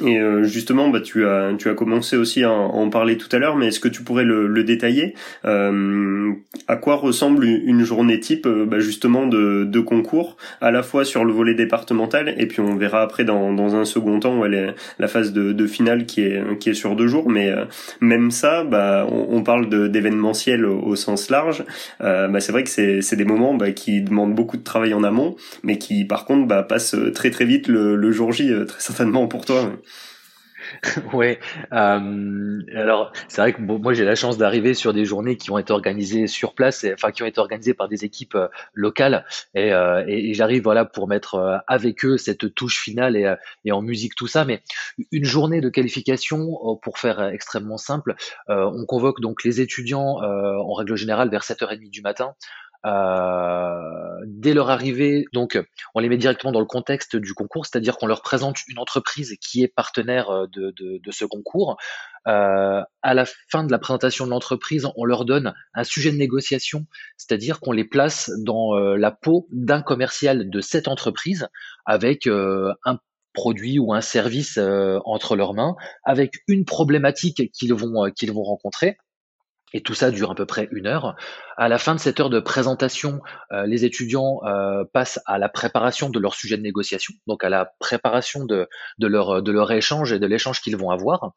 [0.00, 3.38] Et euh, justement, bah, tu as tu as commencé aussi à en parler tout à
[3.38, 5.14] l'heure, mais est-ce que tu pourrais le, le détailler?
[5.44, 6.32] Euh,
[6.66, 11.04] À quoi ressemble une journée type, euh, bah, justement de, de concours, à la fois
[11.04, 14.46] sur le volet départemental, et puis on verra après dans, dans un second temps où
[14.46, 17.50] elle est la phase de, de finale qui est qui est sur deux jours, mais
[17.50, 17.66] euh,
[18.00, 21.64] même ça, bah, on, parle d'événementiel au, au, sens large.
[22.00, 25.04] bah, c'est vrai que c'est c'est des moments bah, qui demandent beaucoup de travail en
[25.04, 29.26] amont, mais qui par contre bah, passent très très vite le, jour J, très certainement
[29.28, 29.70] pour toi.
[31.72, 35.58] Euh, alors, c'est vrai que moi j'ai la chance d'arriver sur des journées qui ont
[35.58, 39.72] été organisées sur place, enfin qui ont été organisées par des équipes euh, locales, et,
[39.72, 43.82] euh, et, j'arrive voilà pour mettre euh, avec eux cette touche finale et, et, en
[43.82, 44.44] musique tout ça.
[44.44, 44.62] Mais
[45.10, 48.14] une journée de qualification, pour faire extrêmement simple,
[48.48, 52.34] on convoque donc les étudiants en règle générale vers 7h30 du matin.
[52.84, 53.92] Euh,
[54.26, 55.58] dès leur arrivée, donc
[55.94, 59.36] on les met directement dans le contexte du concours, c'est-à-dire qu'on leur présente une entreprise
[59.40, 61.76] qui est partenaire euh, de, de, ce concours.
[62.28, 66.16] Euh, à la fin de la présentation de l'entreprise, on leur donne un sujet de
[66.16, 71.48] négociation, c'est-à-dire qu'on les place dans euh, la peau d'un commercial de cette entreprise
[71.84, 72.98] avec un
[73.32, 74.58] produit ou un service
[75.04, 78.96] entre leurs mains, avec une problématique qu'ils vont qu'ils vont rencontrer
[79.72, 81.16] et tout ça dure à peu près une heure.
[81.56, 83.20] À la fin de cette heure de présentation,
[83.52, 87.48] euh, les étudiants euh, passent à la préparation de leur sujet de négociation, donc à
[87.48, 91.32] la préparation de, de, leur, de leur échange et de l'échange qu'ils vont avoir.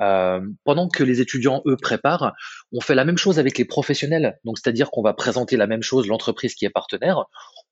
[0.00, 2.34] Euh, pendant que les étudiants, eux, préparent,
[2.72, 4.38] on fait la même chose avec les professionnels.
[4.44, 7.24] Donc, c'est-à-dire qu'on va présenter la même chose, l'entreprise qui est partenaire.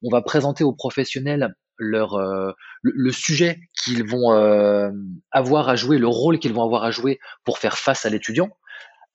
[0.02, 2.52] On va présenter aux professionnels leur euh,
[2.82, 4.90] le, sujet qu'ils vont euh,
[5.30, 8.48] avoir à jouer, le rôle qu'ils vont avoir à jouer pour faire face à l'étudiant.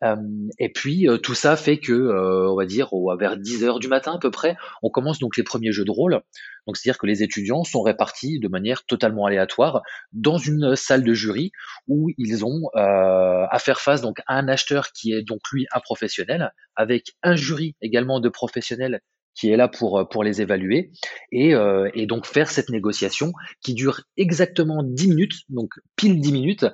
[0.03, 0.15] Euh,
[0.57, 3.87] et puis euh, tout ça fait que, euh, on va dire, vers 10 heures du
[3.87, 6.21] matin à peu près, on commence donc les premiers jeux de rôle.
[6.67, 11.13] Donc c'est-à-dire que les étudiants sont répartis de manière totalement aléatoire dans une salle de
[11.13, 11.51] jury
[11.87, 15.79] où ils ont à faire face donc à un acheteur qui est donc lui un
[15.79, 19.01] professionnel, avec un jury également de professionnels
[19.33, 20.91] qui est là pour pour les évaluer
[21.31, 21.53] et,
[21.95, 23.33] et donc faire cette négociation
[23.63, 26.65] qui dure exactement 10 minutes, donc pile 10 minutes.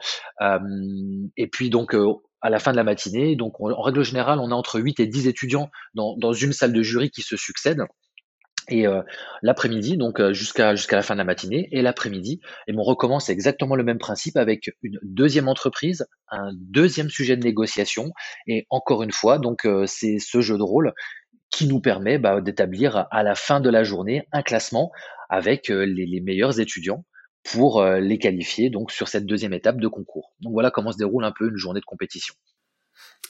[1.37, 1.95] et puis donc
[2.41, 3.35] à la fin de la matinée.
[3.35, 6.81] Donc, en règle générale, on a entre 8 et 10 étudiants dans, une salle de
[6.81, 7.83] jury qui se succèdent.
[8.69, 9.01] Et euh,
[9.43, 13.77] l'après-midi, donc euh, jusqu'à la fin de la matinée, et l'après-midi, et on recommence exactement
[13.77, 18.11] le même principe avec une deuxième entreprise, un deuxième sujet de négociation,
[18.45, 20.93] et encore une fois, donc euh, c'est ce jeu de rôle
[21.49, 24.91] qui nous permet bah, d'établir à la fin de la journée un classement
[25.29, 27.05] avec les meilleurs étudiants
[27.51, 30.33] pour euh, les qualifier donc sur cette deuxième étape de concours.
[30.41, 32.35] Donc voilà comment se déroule un peu une journée de compétition.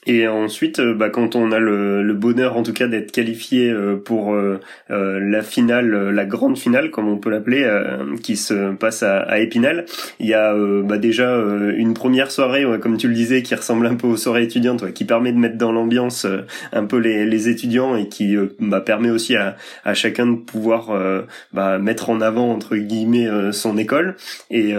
[0.08, 3.69] Et ensuite, euh, bah, quand on a le, le bonheur en tout cas d'être qualifié
[3.69, 7.67] euh, pour euh, la finale, la grande finale comme on peut l'appeler,
[8.23, 9.86] qui se passe à, à, Épinal,
[10.19, 11.36] il y a bah, déjà
[11.75, 15.03] une première soirée, comme tu le disais, qui ressemble un peu aux soirées étudiantes, qui
[15.03, 16.25] permet de mettre dans l'ambiance
[16.71, 20.91] un peu les, les, étudiants et qui bah, permet aussi à, à, chacun de pouvoir
[21.51, 24.15] bah, mettre en avant entre guillemets son école
[24.49, 24.73] et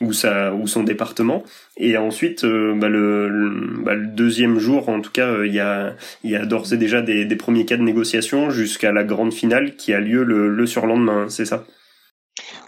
[0.00, 1.44] ou sa ou son département.
[1.76, 5.94] Et ensuite, bah, le, le, bah, deuxième jour, en tout cas, euh, il y a,
[6.24, 9.92] y a d'ores et déjà des, premiers cas de négociation jusqu'à la grande finale qui
[9.92, 11.64] a lieu le, le surlendemain, c'est ça?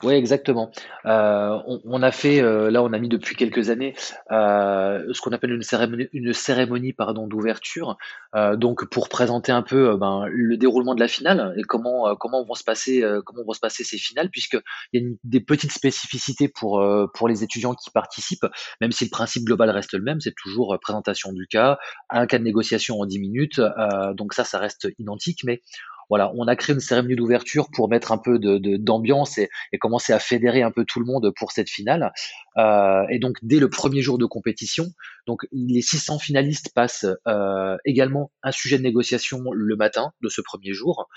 [0.02, 0.70] Oui, exactement.
[1.06, 1.10] Heu,
[1.84, 3.94] on a fait, heu, là, on a mis depuis quelques années,
[4.30, 7.96] heu, ce qu'on appelle une cérémonie une cérémonie, pardon, d'ouverture,
[8.56, 12.54] donc pour présenter un peu, ben, le déroulement de la finale et comment, comment vont
[12.54, 14.60] se passer, comment vont se passer ces finales puisqu'il
[14.94, 18.46] y a des petites spécificités pour, pour les étudiants qui participent,
[18.80, 21.78] même si le principe global reste le même, c'est toujours, présentation du cas,
[22.10, 23.60] un cas de négociation en 10 minutes,
[24.14, 25.40] donc ça, ça reste identique.
[25.44, 25.62] Mais
[26.12, 29.48] voilà, on a créé une cérémonie d'ouverture pour mettre un peu de de d'ambiance et
[29.80, 32.12] commencer à fédérer un peu tout le monde pour cette finale.
[32.58, 34.88] Euh, et donc dès le premier jour de compétition,
[35.26, 40.42] donc les 600 finalistes passent euh, également un sujet de négociation le matin de ce
[40.42, 41.08] premier jour,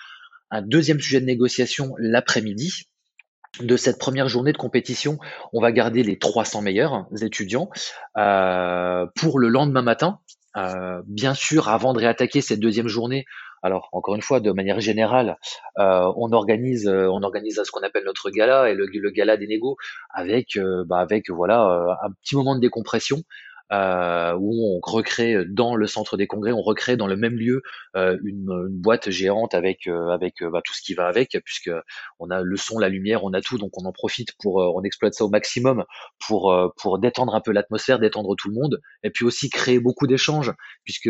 [0.50, 2.84] un deuxième sujet de négociation l'après-midi.
[3.60, 5.18] De cette première journée de compétition,
[5.52, 7.70] on va garder les 300 meilleurs étudiants
[8.16, 10.20] euh, pour le lendemain matin.
[11.06, 13.26] Bien sûr, avant de réattaquer cette deuxième journée,
[13.66, 15.38] alors encore une fois, de manière générale,
[15.80, 19.48] euh, on organise, euh, on organise ce qu'on appelle notre gala et le, gala des
[19.48, 19.76] négos
[20.14, 23.24] avec, euh, bah, avec voilà un petit moment de décompression
[23.72, 27.64] euh, où on recrée dans le centre des congrès, on recrée dans le même lieu
[27.96, 31.72] euh, une, boîte géante avec euh, avec bah, tout ce qui va avec, puisque
[32.20, 34.84] on a le son, la lumière, on a tout, donc on en profite pour on
[34.84, 35.84] exploite ça au maximum
[36.28, 40.06] pour pour détendre un peu l'atmosphère, détendre tout le monde, et puis aussi créer beaucoup
[40.06, 40.52] d'échanges,
[40.84, 41.10] puisque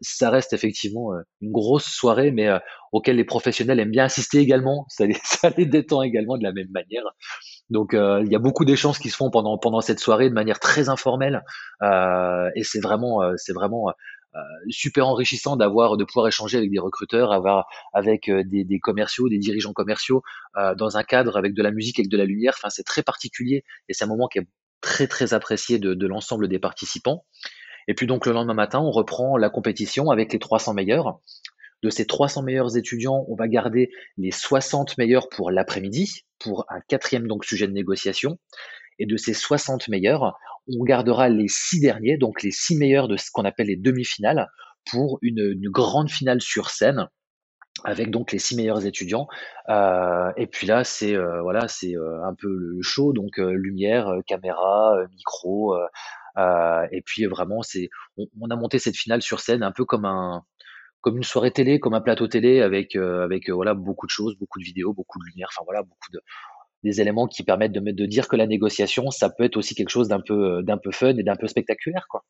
[0.00, 2.48] ça reste effectivement une grosse soirée, mais
[2.92, 7.04] auquel les professionnels aiment bien assister également, ça les détend également de la même manière.
[7.70, 10.34] Donc euh, il y a beaucoup d'échanges qui se font pendant pendant cette soirée de
[10.34, 11.42] manière très informelle
[11.82, 13.92] euh, et c'est vraiment euh, c'est vraiment
[14.68, 19.72] super enrichissant d'avoir de pouvoir échanger avec des recruteurs, avoir avec des, commerciaux, des dirigeants
[19.72, 20.22] commerciaux
[20.76, 22.52] dans un cadre avec de la musique, avec de la lumière.
[22.56, 24.46] Enfin c'est très particulier et c'est un moment qui est
[24.80, 27.24] très très apprécié de, de l'ensemble des participants.
[27.88, 31.18] Et puis donc le lendemain matin, on reprend la compétition avec les 300 meilleurs.
[31.82, 36.80] De ces 300 meilleurs étudiants, on va garder les 60 meilleurs pour l'après-midi, pour un
[36.88, 38.38] quatrième sujet de négociation.
[38.98, 40.36] Et de ces 60 meilleurs,
[40.66, 44.48] on gardera les six derniers, donc les six meilleurs de ce qu'on appelle les demi-finales,
[44.90, 47.08] pour une, grande finale sur scène
[47.84, 49.28] avec donc les six meilleurs étudiants.
[49.68, 55.76] Euh, et puis là, c'est euh, euh, un peu le show, donc lumière, caméra, micro.
[56.90, 57.60] et puis vraiment,
[58.16, 60.42] on, a monté cette finale sur scène un peu comme un
[61.00, 64.10] comme une soirée télé, comme un plateau télé avec euh, avec euh, voilà beaucoup de
[64.10, 66.20] choses, beaucoup de vidéos, beaucoup de lumière, enfin voilà beaucoup de
[66.84, 69.90] des éléments qui permettent de, de dire que la négociation, ça peut être aussi quelque
[69.90, 72.24] chose d'un peu d'un peu fun et d'un peu spectaculaire quoi.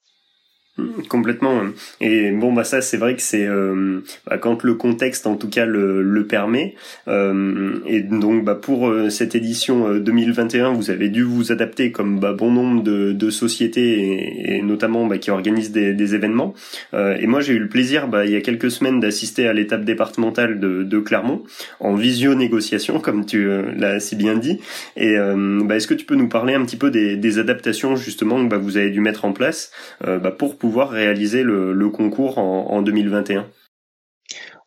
[1.09, 1.63] Complètement.
[2.01, 5.49] Et bon, bah ça, c'est vrai que c'est euh, bah, quand le contexte, en tout
[5.49, 6.77] cas, le, le permet.
[7.09, 12.21] Euh, et donc, bah, pour euh, cette édition 2021, vous avez dû vous adapter comme
[12.21, 16.55] bah, bon nombre de, de sociétés et, et notamment bah, qui organisent des, des événements.
[16.95, 19.85] et moi, j'ai eu le plaisir, bah, il y a quelques semaines, d'assister à l'étape
[19.85, 21.43] départementale de, de, Clermont
[21.81, 24.61] en visio-négociation, comme tu l'as si bien dit.
[24.97, 28.43] Et bah, est-ce que tu peux nous parler un petit peu des, des adaptations justement
[28.45, 29.73] que bah, vous avez dû mettre en place
[30.05, 33.47] bah, pour pouvoir pouvoir réaliser le, concours en, en, 2021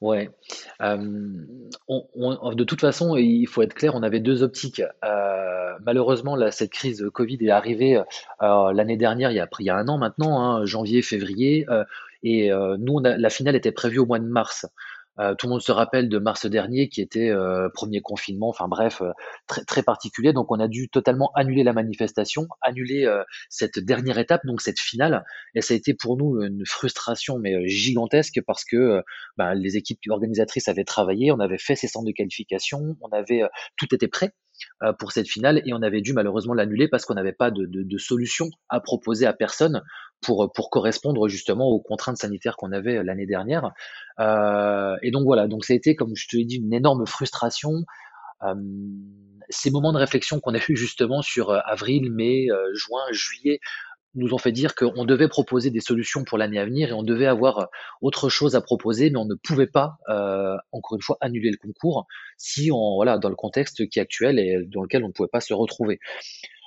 [0.02, 0.32] Ouais.
[0.82, 4.82] Euh, de toute façon, il faut être clair, on avait deux optiques.
[5.06, 8.02] Euh, malheureusement, cette crise Covid est arrivée
[8.42, 11.68] euh, l'année dernière, il y, a, il y a un an maintenant, hein, janvier, février,
[12.24, 14.66] et nous, la finale était prévue au mois de mars.
[15.19, 18.67] Euh, tout le monde se rappelle de mars dernier qui était euh, premier confinement, enfin
[18.67, 19.12] bref, euh,
[19.47, 20.34] très, très particulier.
[20.34, 24.80] Donc on a dû totalement annuler la manifestation, annuler euh, cette dernière étape, donc cette
[24.80, 25.24] finale.
[25.54, 29.04] Et ça a été pour nous une frustration mais euh, gigantesque parce que
[29.38, 33.43] ben, les équipes organisatrices avaient travaillé, on avait fait ces centres de qualification, on avait
[33.78, 34.34] tout était prêt
[35.00, 38.50] pour cette finale et on avait dû malheureusement l'annuler parce qu'on n'avait pas de, solution
[38.69, 39.82] à proposer à personne
[40.21, 43.71] pour, pour correspondre justement aux contraintes sanitaires qu'on avait l'année dernière.
[44.19, 47.06] Euh, et donc voilà, donc ça a été, comme je te l'ai dit, une énorme
[47.06, 47.71] frustration.
[48.43, 48.56] Euh,
[49.50, 53.60] ces moments de réflexion qu'on a eu justement sur avril, mai, juin, juillet,
[54.15, 57.04] nous ont fait dire qu'on devait proposer des solutions pour l'année à venir et on
[57.04, 57.69] devait avoir
[58.02, 61.58] autre chose à proposer, mais on ne pouvait pas, euh, encore une fois, annuler le
[61.58, 65.13] concours si on, voilà, dans le contexte qui est actuel et dans lequel on ne
[65.13, 66.00] pouvait pas se retrouver.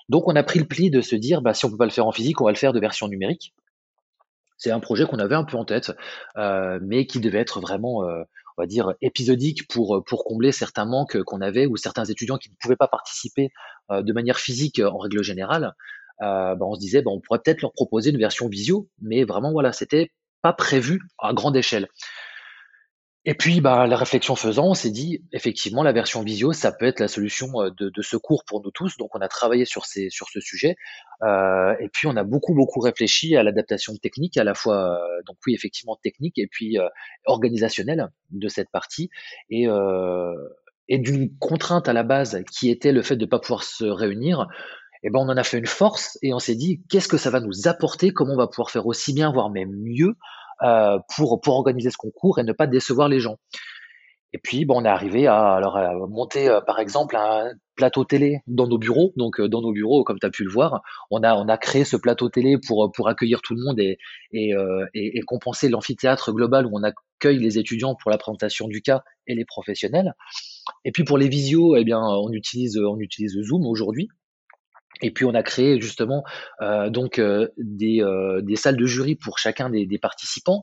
[0.08, 1.90] Donc on a pris le pli de se dire, bah, si on peut pas le
[1.90, 3.54] faire en physique, on va le faire de version numérique.
[4.56, 5.92] C'est un projet qu'on avait un peu en tête,
[6.36, 8.22] euh, mais qui devait être vraiment, euh,
[8.56, 12.50] on va dire, épisodique pour, pour combler certains manques qu'on avait ou certains étudiants qui
[12.50, 13.50] ne pouvaient pas participer
[13.90, 15.74] euh, de manière physique en règle générale.
[16.22, 19.24] Euh, bah, on se disait, bah, on pourrait peut-être leur proposer une version visio, mais
[19.24, 20.10] vraiment, voilà, c'était
[20.42, 21.88] pas prévu à grande échelle.
[23.26, 26.84] Et puis, bah, la réflexion faisant, on s'est dit, effectivement, la version visio, ça peut
[26.84, 28.98] être la solution de, de secours pour nous tous.
[28.98, 30.76] Donc, on a travaillé sur, ces, sur ce sujet.
[31.22, 35.22] Euh, et puis, on a beaucoup, beaucoup réfléchi à l'adaptation technique, à la fois, euh,
[35.26, 36.86] donc oui, effectivement, technique, et puis euh,
[37.24, 39.08] organisationnelle de cette partie.
[39.48, 40.34] Et, euh,
[40.88, 43.86] et d'une contrainte à la base qui était le fait de ne pas pouvoir se
[43.86, 44.48] réunir,
[45.04, 47.30] eh ben on en a fait une force et on s'est dit qu'est-ce que ça
[47.30, 50.14] va nous apporter, comment on va pouvoir faire aussi bien, voire même mieux
[50.62, 53.36] euh, pour, pour organiser ce concours et ne pas décevoir les gens?
[54.32, 58.04] Et puis, bon, on est arrivé à, alors, à monter, euh, par exemple, un plateau
[58.04, 59.12] télé dans nos bureaux.
[59.16, 60.82] Donc, euh, dans nos bureaux, comme tu as pu le voir,
[61.12, 63.96] on a, on a créé ce plateau télé pour, pour accueillir tout le monde et,
[64.32, 64.52] et,
[64.92, 69.36] et compenser l'amphithéâtre global où on accueille les étudiants pour la présentation du cas et
[69.36, 70.14] les professionnels.
[70.84, 74.08] Et puis, pour les visios, eh bien, on utilise, on utilise Zoom aujourd'hui.
[75.02, 76.24] Et puis on a créé justement
[76.60, 80.62] euh, donc euh, des, euh, des, salles de jury pour chacun des, des participants.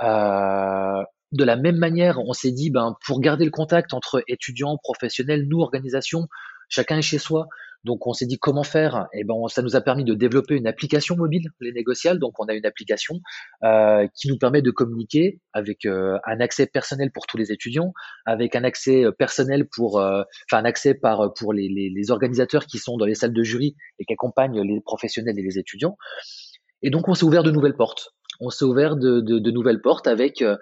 [0.00, 5.46] de la même manière, on s'est dit ben pour garder le contact entre étudiants, professionnels,
[5.48, 6.28] nous organisations,
[6.68, 7.48] chacun est chez soi.
[7.84, 9.06] Donc on s'est dit comment faire?
[9.12, 12.18] Et eh ben ça nous a permis de développer une application mobile, les négociales.
[12.18, 13.20] Donc on a une application
[13.62, 17.92] euh, qui nous permet de communiquer avec euh, un accès personnel pour tous les étudiants,
[18.24, 20.24] avec un accès euh, personnel pour, enfin
[20.58, 23.76] un accès par pour les, les, les, organisateurs qui sont dans les salles de jury
[24.00, 25.96] et qui accompagnent les professionnels et les étudiants.
[26.82, 30.42] Et donc on s'est ouvert de nouvelles portes on s'est ouvert de, nouvelles portes avec,
[30.42, 30.56] euh,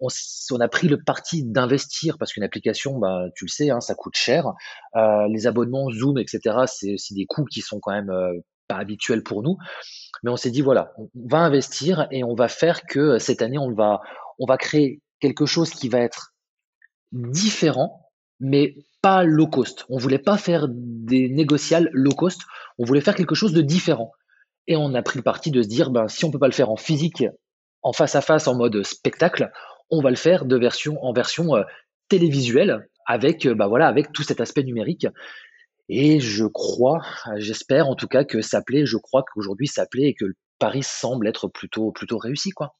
[0.00, 0.08] on,
[0.50, 3.94] on, a pris le parti d'investir parce qu'une application, bah, tu le sais, hein, ça
[3.94, 4.52] coûte cher.
[4.96, 8.32] Euh, les abonnements Zoom, etc., c'est aussi des coûts qui sont quand même euh,
[8.68, 9.56] pas habituels pour nous.
[10.22, 13.58] Mais on s'est dit voilà, on va investir et on va faire que cette année,
[13.58, 14.00] on va,
[14.38, 16.34] on va créer quelque chose qui va être
[17.12, 19.84] différent, mais pas low cost.
[19.88, 22.40] On voulait pas faire des négociales low cost.
[22.78, 24.12] On voulait faire quelque chose de différent.
[24.66, 26.52] Et on a pris le parti de se dire, ben, si on peut pas le
[26.52, 27.24] faire en physique,
[27.82, 29.50] en face à face, en mode spectacle,
[29.90, 31.62] on va le faire de version, en version euh,
[32.08, 35.06] télévisuelle, avec, euh, bah voilà, avec tout cet aspect numérique.
[35.88, 37.02] Et je crois,
[37.36, 38.86] j'espère en tout cas que ça plaît.
[38.86, 42.74] Je crois qu'aujourd'hui ça plaît et que le pari semble être plutôt, plutôt réussi, quoi.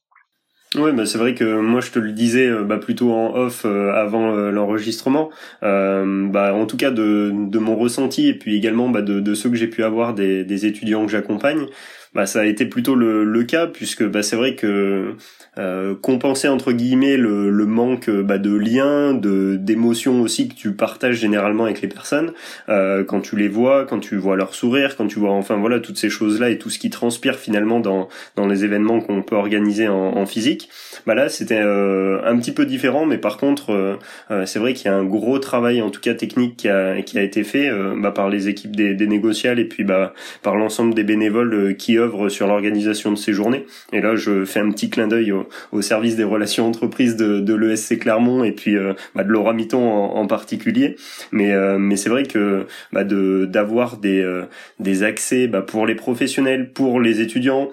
[0.77, 3.61] Oui, bah c'est vrai que moi je te le disais euh, bah, plutôt en off
[3.65, 5.29] euh, avant euh, l'enregistrement.
[5.61, 9.49] bah, en tout cas de, de mon ressenti et puis également bah, de, de ceux
[9.49, 11.67] que j'ai pu avoir des, des étudiants que j'accompagne
[12.15, 15.15] bah, ça a été plutôt le, le cas puisque bah, c'est vrai que
[15.57, 20.71] euh, compenser entre guillemets le, le manque bah, de lien, de d'émotions aussi que tu
[20.73, 22.31] partages généralement avec les personnes
[22.69, 25.79] euh, quand tu les vois, quand tu vois leur sourire, quand tu vois enfin voilà
[25.79, 29.21] toutes ces choses là et tout ce qui transpire finalement dans dans les événements qu'on
[29.21, 30.69] peut organiser en, en, physique.
[31.05, 33.95] Bah là c'était euh, un petit peu différent, mais par contre euh,
[34.31, 37.01] euh, c'est vrai qu'il y a un gros travail en tout cas technique qui a
[37.01, 40.13] qui a été fait euh, bah, par les équipes des, des négociales et puis bah
[40.41, 41.97] par l'ensemble des bénévoles qui
[42.29, 43.65] sur l'organisation de ces journées.
[43.93, 47.53] Et là, je fais un petit clin d'œil au, service des relations entreprises de, de
[47.53, 50.95] l'ESC Clermont et puis euh, bah, de Laura Mitton en, particulier.
[51.31, 54.43] Mais, euh, mais c'est vrai que bah, de d'avoir des, euh,
[54.79, 57.69] des accès bah, pour les professionnels, pour les étudiants,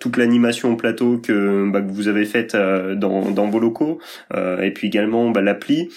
[0.00, 3.98] toute l'animation au plateau que, bah, que vous avez faite dans, dans vos locaux,
[4.34, 5.88] et puis également bah, l'appli,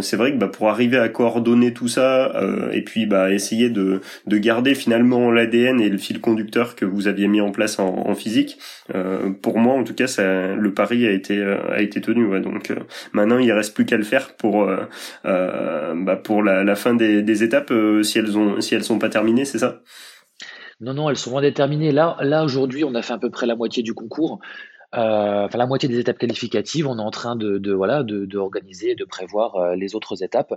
[0.00, 2.32] c'est vrai que bah, pour arriver à coordonner tout ça,
[2.72, 7.08] et puis bah, essayer de, de garder finalement l'ADN et le fil conducteur que vous
[7.08, 8.58] aviez mis en place en, physique.
[8.94, 12.40] Euh, pour moi, en tout cas, le pari a été euh, a été tenu.
[12.40, 12.76] Donc euh,
[13.12, 14.66] maintenant, il reste plus qu'à le faire pour
[15.24, 17.72] bah, pour la, fin des, étapes
[18.02, 19.80] si elles ont si elles sont pas terminées, c'est ça?
[20.80, 21.92] Non, non, elles sont loin d'être terminées.
[21.92, 24.40] Là, là aujourd'hui, on a fait à peu près la moitié du concours.
[24.96, 28.26] Euh, enfin la moitié des étapes qualificatives, on est en train de, de voilà de,
[28.26, 30.54] de, organiser, de prévoir euh, les autres étapes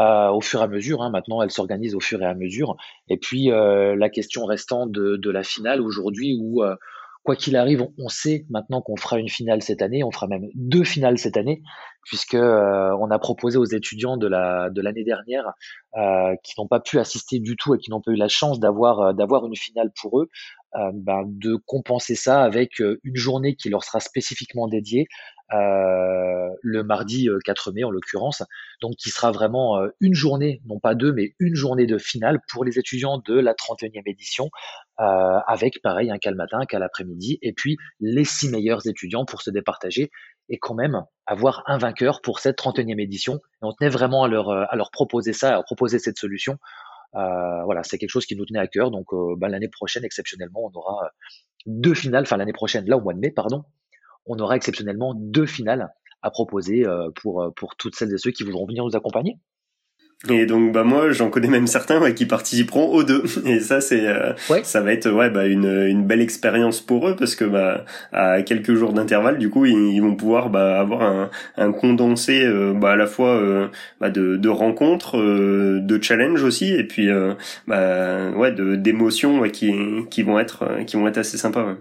[0.00, 1.02] euh, au fur et à mesure.
[1.02, 1.10] Hein.
[1.10, 2.76] Maintenant, elles s'organisent au fur et à mesure.
[3.08, 6.62] Et puis la question restant de, de la finale aujourd'hui, où
[7.24, 10.48] quoi qu'il arrive, on, sait maintenant qu'on fera une finale cette année, on fera même
[10.54, 11.62] deux finales cette année,
[12.04, 15.52] puisque on a proposé aux étudiants de la de l'année dernière
[16.42, 19.14] qui n'ont pas pu assister du tout et qui n'ont pas eu la chance d'avoir
[19.14, 23.70] d'avoir une finale pour eux, euh, ben, de compenser ça avec euh, une journée qui
[23.70, 25.08] leur sera spécifiquement dédiée
[25.54, 28.42] euh, le mardi 4 mai en l'occurrence,
[28.82, 32.64] donc qui sera vraiment une journée, non pas deux, mais une journée de finale pour
[32.64, 34.50] les étudiants de la 31e édition,
[35.00, 35.04] euh,
[35.46, 39.40] avec pareil un cas matin, un cas l'après-midi, et puis les six meilleurs étudiants pour
[39.40, 40.10] se départager
[40.50, 43.36] et quand même avoir un vainqueur pour cette 31e édition.
[43.36, 46.58] Et on tenait vraiment à leur, à leur proposer ça, à leur proposer cette solution
[47.14, 48.90] euh, voilà, c'est quelque chose qui nous tenait à cœur.
[48.90, 51.08] Donc euh, ben, l'année prochaine, exceptionnellement, on aura euh,
[51.66, 52.22] deux finales.
[52.22, 53.64] Enfin l'année prochaine, là au mois de mai, pardon,
[54.26, 55.88] on aura exceptionnellement deux finales
[56.22, 56.84] à proposer
[57.14, 59.38] pour pour toutes celles et ceux qui voudront venir nous accompagner.
[60.28, 60.72] Et donc.
[60.72, 63.22] bah moi j'en connais même certains ouais, qui participeront aux deux.
[63.44, 64.32] Et ça c'est euh,
[64.64, 68.42] ça va être ouais bah une, une belle expérience pour eux parce que bah à
[68.42, 72.92] quelques jours d'intervalle du coup ils, vont pouvoir bah avoir un, un condensé euh, bah
[72.92, 73.68] à la fois euh,
[74.00, 77.08] bah, de, de rencontres de challenges aussi et puis
[77.68, 79.72] bah ouais de d'émotions ouais, qui
[80.10, 81.64] qui vont être qui vont être assez sympas.
[81.64, 81.76] Ouais,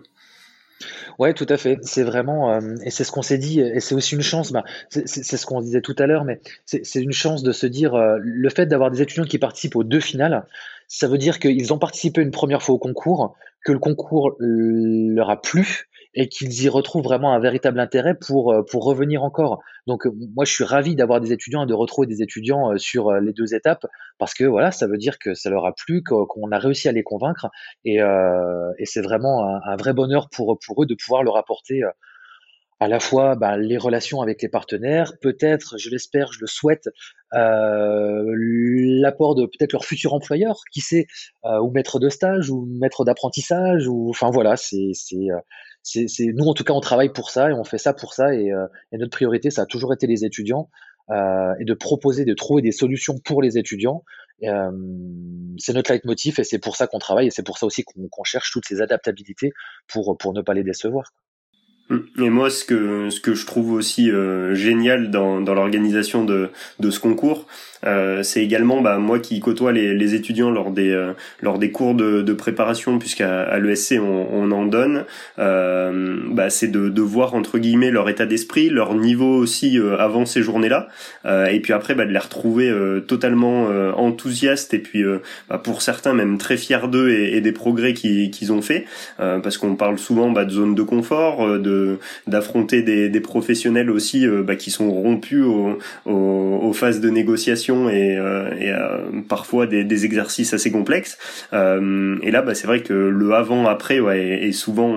[1.34, 1.80] tout à fait.
[1.82, 4.52] C'est vraiment, euh, et c'est ce qu'on s'est dit, et c'est aussi une chance.
[4.52, 7.66] Bah, c'est ce qu'on disait tout à l'heure, mais c'est c'est une chance de se
[7.66, 10.46] dire euh, le fait d'avoir des étudiants qui participent aux deux finales,
[10.88, 15.14] ça veut dire qu'ils ont participé une première fois au concours, que le concours euh,
[15.16, 19.24] leur a plu et qu'ils y retrouvent vraiment un véritable intérêt pour euh, pour revenir
[19.24, 19.60] encore.
[19.86, 22.78] Donc euh, moi, je suis ravi d'avoir des étudiants et de retrouver des étudiants euh,
[22.78, 23.86] sur les deux étapes
[24.18, 26.92] parce que voilà, ça veut dire que ça leur a plu, qu'on a réussi à
[26.92, 27.48] les convaincre
[27.86, 28.00] et,
[28.84, 31.82] c'est vraiment un, un vrai bonheur pour pour eux de pouvoir leur apporter
[32.80, 36.88] à la fois bah, les relations avec les partenaires, peut-être, je l'espère, je le souhaite,
[37.34, 41.08] euh, l'apport de peut-être leur futur employeur, qui sait,
[41.46, 45.40] euh, ou maître de stage, ou maître d'apprentissage, ou enfin voilà, c'est c'est euh,
[45.84, 48.14] c'est c'est- nous en tout cas on travaille pour ça et on fait ça pour
[48.14, 50.70] ça et, euh, et notre priorité ça a toujours été les étudiants
[51.10, 54.04] euh, et de proposer, de trouver des solutions pour les étudiants.
[54.44, 54.72] Euh,
[55.58, 58.24] c'est notre leitmotiv et c'est pour ça qu'on travaille et c'est pour ça aussi qu'on
[58.24, 59.52] cherche toutes ces adaptabilités
[59.88, 61.12] pour pour ne pas les décevoir.
[61.90, 62.24] Mm.
[62.24, 66.50] Et moi, ce que ce que je trouve aussi euh, génial dans dans l'organisation de
[66.80, 67.48] de ce concours,
[67.86, 71.72] euh, c'est également bah moi qui côtoie les les étudiants lors des euh, lors des
[71.72, 75.06] cours de de préparation, puisqu'à à, l'ESC on on en donne,
[75.40, 79.98] euh, bah c'est de de voir entre guillemets leur état d'esprit, leur niveau aussi euh,
[79.98, 80.90] avant ces journées-là,
[81.26, 82.74] euh, et puis après bah de les retrouver
[83.08, 83.68] totalement
[83.98, 85.04] enthousiastes et puis
[85.50, 88.86] bah, pour certains même très fiers d'eux et, et des progrès qu'ils qu'ils ont fait,
[89.18, 91.60] parce qu'on parle souvent bah, de zone de confort, euh,
[92.28, 97.10] d'affronter des, des, professionnels aussi euh, bah, qui sont rompus au, au, aux phases de
[97.10, 101.18] négociation et, euh, et euh, parfois des, des, exercices assez complexes.
[101.52, 104.96] Et là, bah, c'est vrai que le avant-après ouais, est, souvent,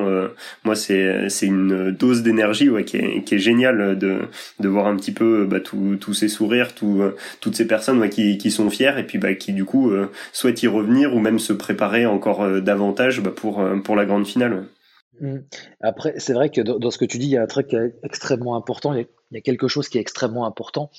[0.65, 4.19] moi, c'est c'est une dose d'énergie ouais, qui, est, qui est géniale de,
[4.61, 7.03] de voir un petit peu bah, tous ces sourires, tout,
[7.41, 10.11] toutes ces personnes ouais, qui, qui sont fières et puis bah, qui du coup euh,
[10.33, 14.65] souhaitent y revenir ou même se préparer encore davantage bah, pour, pour la grande finale.
[15.21, 15.37] Mmh.
[15.81, 18.57] Après, c'est vrai que dans ce que tu dis, il y a un truc extrêmement
[18.57, 18.95] important.
[18.95, 20.91] Il y a quelque chose qui est extrêmement important.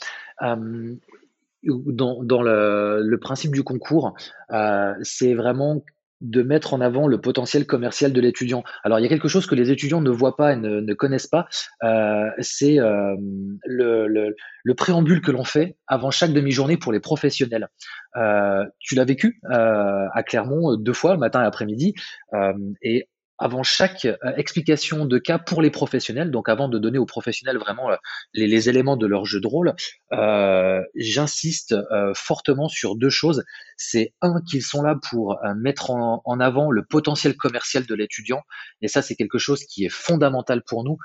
[0.42, 0.96] Euh,
[1.64, 4.14] dans, le, principe du concours,
[4.52, 5.84] euh, c'est vraiment
[6.22, 8.64] de mettre en avant le potentiel commercial de l'étudiant.
[8.84, 11.26] Alors, il y a quelque chose que les étudiants ne voient pas et ne, connaissent
[11.26, 11.48] pas,
[11.84, 17.70] euh, c'est le, le, le, préambule que l'on fait avant chaque demi-journée pour les professionnels.
[18.80, 21.96] Tu l'as vécu à Clermont deux fois, matin et après-midi,
[22.84, 23.08] et
[23.42, 27.58] avant chaque euh, explication de cas pour les professionnels, donc avant de donner aux professionnels
[27.58, 27.96] vraiment euh,
[28.34, 29.74] les, éléments de leur jeu de rôle,
[30.14, 31.76] euh, j'insiste
[32.14, 33.44] fortement sur deux choses.
[33.78, 38.42] C'est un, qu'ils sont là pour mettre en, en, avant le potentiel commercial de l'étudiant,
[38.82, 40.98] et ça c'est quelque chose qui est fondamental pour nous.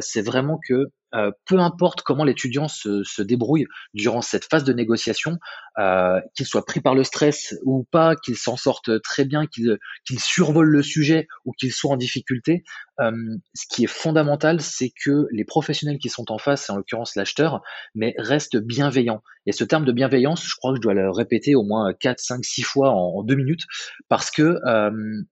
[0.00, 5.38] C'est vraiment que euh, peu importe comment l'étudiant se, débrouille durant cette phase de négociation,
[5.78, 9.78] euh, qu'il soit pris par le stress ou pas, qu'il s'en sorte très bien, qu'il
[10.04, 12.64] qu survole le sujet ou qu'il soit en difficulté,
[12.98, 17.62] ce qui est fondamental, c'est que les professionnels qui sont en face, en l'occurrence l'acheteur,
[17.94, 19.22] mais restent bienveillants.
[19.46, 22.18] Et ce terme de bienveillance, je crois que je dois le répéter au moins 4,
[22.18, 23.64] 5, 6 fois en, deux minutes,
[24.08, 24.58] parce que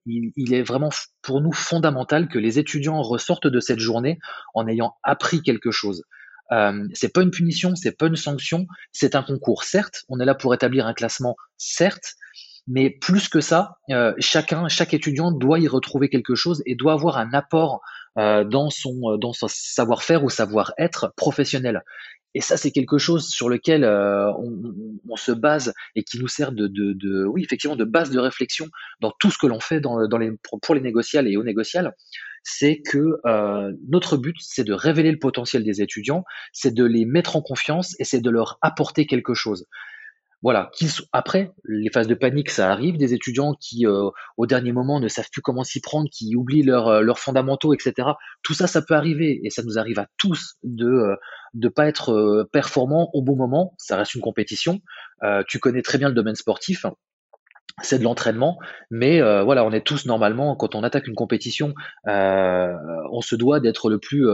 [0.06, 0.90] il, est vraiment
[1.22, 4.18] pour nous fondamental que les étudiants ressortent de cette journée
[4.54, 6.04] en ayant appris quelque chose.
[6.92, 9.64] C'est pas une punition, c'est pas une sanction, c'est un concours.
[9.64, 12.14] Certes, on est là pour établir un classement, certes,
[12.66, 16.94] mais plus que ça, euh, chacun, chaque étudiant doit y retrouver quelque chose et doit
[16.94, 17.80] avoir un apport
[18.16, 21.82] euh, dans son dans son savoir-faire ou savoir-être professionnel.
[22.34, 24.32] Et ça, c'est quelque chose sur lequel euh,
[25.08, 28.18] on, se base et qui nous sert de, de, de, oui, effectivement, de base de
[28.18, 28.66] réflexion
[29.00, 31.94] dans tout ce que l'on fait dans, dans les, pour les négociales et aux négociales.
[32.42, 37.04] C'est que euh, notre but, c'est de révéler le potentiel des étudiants, c'est de les
[37.04, 39.66] mettre en confiance et c'est de leur apporter quelque chose.
[40.44, 40.70] Voilà.
[41.12, 42.96] Après, les phases de panique, ça arrive.
[42.96, 46.62] Des étudiants qui, euh, au dernier moment, ne savent plus comment s'y prendre, qui oublient
[46.62, 48.10] leurs leurs fondamentaux, etc.
[48.42, 51.16] Tout ça, ça peut arriver et ça nous arrive à tous de
[51.54, 53.74] de pas être euh, performant au bon moment.
[53.78, 54.80] Ça reste une compétition.
[55.22, 56.84] Euh, tu connais très bien le domaine sportif.
[57.82, 58.58] C'est de l'entraînement,
[58.90, 61.74] mais euh, voilà, on est tous normalement quand on attaque une compétition,
[62.06, 64.28] on se doit d'être le plus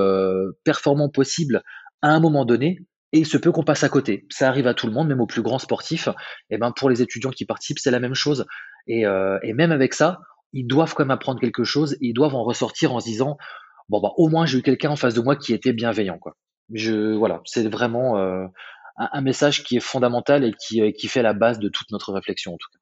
[0.62, 1.62] performant possible
[2.02, 2.80] à un moment donné,
[3.12, 4.26] et il se peut qu'on passe à côté.
[4.30, 6.08] Ça arrive à tout le monde, même aux plus grands sportifs.
[6.50, 8.46] Et ben pour les étudiants qui participent, c'est la même chose.
[8.86, 10.20] Et, euh, et, même avec ça,
[10.52, 11.96] ils doivent quand même apprendre quelque chose.
[12.00, 13.36] Ils doivent en ressortir en se disant
[13.88, 16.36] bon bah au moins j'ai eu quelqu'un en face de moi qui était bienveillant quoi.
[16.72, 18.46] Je voilà, c'est vraiment euh,
[18.96, 22.54] un, message qui est fondamental et qui, qui fait la base de toute notre réflexion
[22.54, 22.79] en tout cas.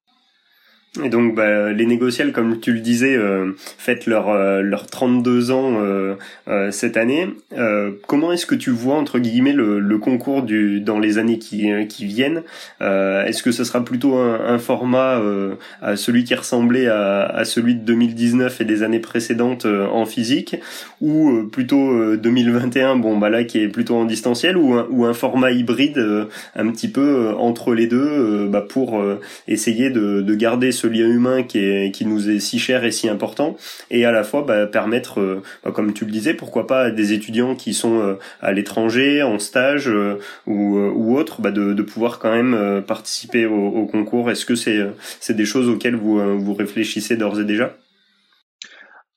[1.05, 5.51] Et donc, bah, les négociables, comme tu le disais, euh, fêtent leurs euh, leur 32
[5.51, 6.15] ans euh,
[6.49, 7.29] euh, cette année.
[7.57, 11.39] Euh, comment est-ce que tu vois, entre guillemets, le, le concours du, dans les années
[11.39, 12.43] qui, qui viennent?
[12.81, 15.21] Est-ce que ce sera plutôt un, un format
[15.83, 20.57] à celui qui ressemblait à, à, celui de 2019 et des années précédentes en physique?
[21.01, 25.15] Ou plutôt 2021, bon, bah là, qui est plutôt en distanciel Ou un, ou un
[25.15, 29.03] format hybride un petit peu entre les deux bah, pour
[29.47, 33.57] essayer de, de garder ce lien humain qui, nous est si cher et si important,
[33.91, 37.13] et à la fois bah, permettre, euh, bah, comme tu le disais, pourquoi pas des
[37.13, 41.83] étudiants qui sont euh, à l'étranger, en stage euh, ou, ou autre, bah, de, de,
[41.83, 44.31] pouvoir quand même participer au, au concours.
[44.31, 44.79] Est-ce que c'est
[45.21, 47.75] c'est des choses auxquelles vous, vous réfléchissez d'ores et déjà?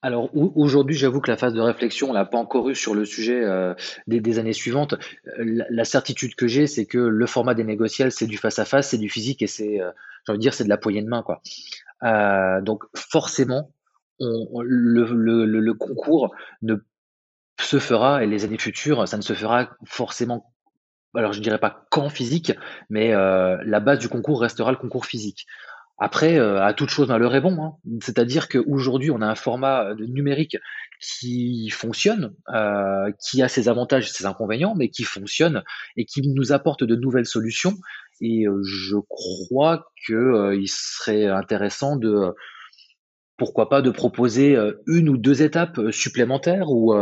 [0.01, 3.05] Alors aujourd'hui, j'avoue que la phase de réflexion, on l'a pas encore eu sur le
[3.05, 3.75] sujet euh,
[4.07, 4.95] des, années suivantes.
[5.37, 8.65] La, la certitude que j'ai, c'est que le format des négociables, c'est du face à
[8.65, 9.91] face, c'est du physique et c'est, euh,
[10.25, 11.41] j'ai envie de dire, c'est de la poignée de main, quoi.
[12.03, 13.71] Euh, donc forcément,
[14.19, 16.75] le, concours ne
[17.59, 20.53] se fera et les années futures, ça ne se fera forcément.
[21.13, 22.53] Alors je dirais pas qu'en physique,
[22.89, 25.45] mais euh, la base du concours restera le concours physique.
[26.03, 27.63] Après, euh, à toute chose malheur est bon.
[27.63, 27.75] Hein.
[28.01, 30.57] C'est-à-dire qu'aujourd'hui, on a un format euh, numérique
[30.99, 35.61] qui fonctionne, euh, qui a ses avantages et ses inconvénients, mais qui fonctionne
[35.97, 37.75] et qui nous apporte de nouvelles solutions.
[38.19, 42.33] Et je crois qu'il serait intéressant de,
[43.37, 46.93] pourquoi pas, de proposer une ou deux étapes supplémentaires ou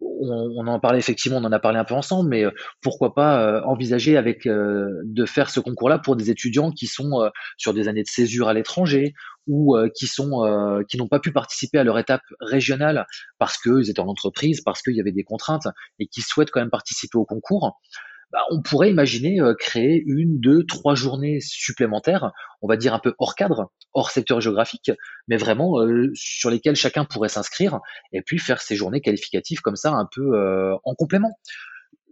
[0.00, 2.50] on, en parlait effectivement, on en a parlé un peu ensemble, mais euh,
[2.82, 7.74] pourquoi pas euh, envisager euh, de faire ce concours-là pour des étudiants qui sont sur
[7.74, 9.14] des années de césure à l'étranger
[9.46, 13.06] ou qui sont qui n'ont pas pu participer à leur étape régionale
[13.38, 15.68] parce qu'ils étaient en entreprise, parce qu'il y avait des contraintes
[15.98, 17.78] et qui souhaitent quand même participer au concours
[18.30, 22.98] bah, on pourrait imaginer euh, créer une, deux, trois journées supplémentaires, on va dire un
[22.98, 24.90] peu hors cadre, hors secteur géographique,
[25.28, 27.80] mais vraiment euh, sur lesquelles chacun pourrait s'inscrire
[28.12, 31.38] et puis faire ces journées qualificatives comme ça un peu euh, en complément.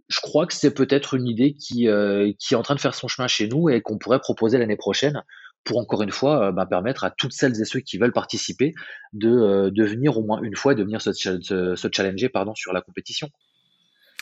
[0.08, 3.26] Je crois que c'est peut-être une idée qui, est en train de faire son chemin
[3.26, 5.22] chez nous et qu'on pourrait proposer l'année prochaine
[5.64, 8.72] pour encore une fois bah, permettre à toutes celles et ceux qui veulent participer
[9.12, 11.40] de, venir au moins une fois de venir se, se,
[11.74, 13.28] se challenger pardon, sur la compétition.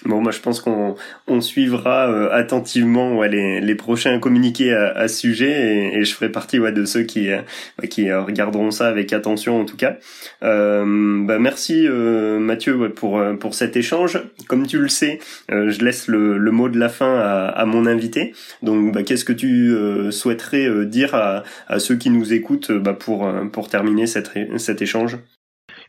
[0.05, 0.97] Bon, moi je pense qu'on
[1.27, 6.05] on suivra euh, attentivement ouais, les, les prochains communiqués à, à ce sujet et, et,
[6.05, 7.41] je ferai partie ouais, de ceux qui, euh,
[7.89, 9.97] qui euh, regarderont ça avec attention en tout cas.
[10.43, 14.21] Euh, bah, merci Mathieu ouais, pour, pour cet échange.
[14.47, 17.87] Comme tu le sais, je laisse le, le, mot de la fin à, à mon
[17.87, 18.35] invité.
[18.63, 19.75] Donc bah, qu'est-ce que tu
[20.11, 25.19] souhaiterais dire à, à, ceux qui nous écoutent bah, pour, pour terminer cet échange?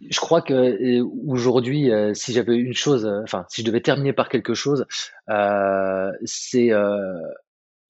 [0.01, 3.81] Je crois que euh, aujourd'hui, euh, si j'avais une chose, euh, enfin, si je devais
[3.81, 4.85] terminer par quelque chose,
[6.23, 6.71] c'est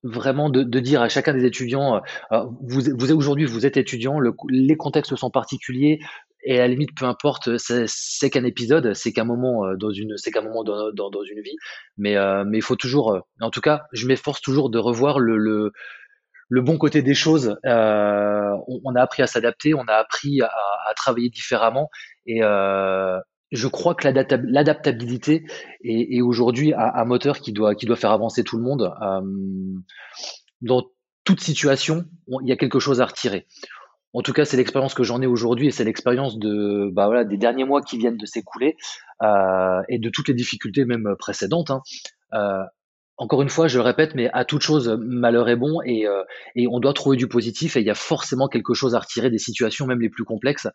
[0.04, 2.02] vraiment de, dire à chacun des étudiants,
[2.62, 6.00] vous, vous aujourd'hui, vous êtes étudiant, le, les contextes sont particuliers,
[6.48, 10.30] et à la limite, peu importe, c'est qu'un épisode, c'est qu'un moment dans une, c'est
[10.30, 11.56] qu'un moment dans, dans, dans, une vie,
[11.98, 15.72] mais mais il faut toujours, en tout cas, je m'efforce toujours de revoir le, le
[16.50, 18.52] le bon côté des choses, euh,
[18.84, 20.50] on, a appris à s'adapter, on a appris à,
[20.96, 21.90] travailler différemment.
[22.26, 23.20] Et euh,
[23.52, 25.46] je crois que l'adaptabilité
[25.84, 28.94] est, aujourd'hui un, moteur qui doit, faire avancer tout le monde.
[29.02, 29.22] Euh,
[30.62, 30.84] dans
[31.24, 33.48] toute situation, il y a quelque chose à retirer.
[34.14, 37.38] En tout cas, c'est l'expérience que j'en ai aujourd'hui et c'est l'expérience de bah des
[37.38, 38.78] derniers mois qui viennent de s'écouler
[39.22, 41.72] et de toutes les difficultés même précédentes.
[41.72, 41.82] Hein.
[43.18, 46.24] Encore une fois, je le répète, mais à toute chose, malheur est bon et, euh,
[46.56, 49.30] et on doit trouver du positif et il y a forcément quelque chose à retirer
[49.30, 50.68] des situations, même les plus complexes.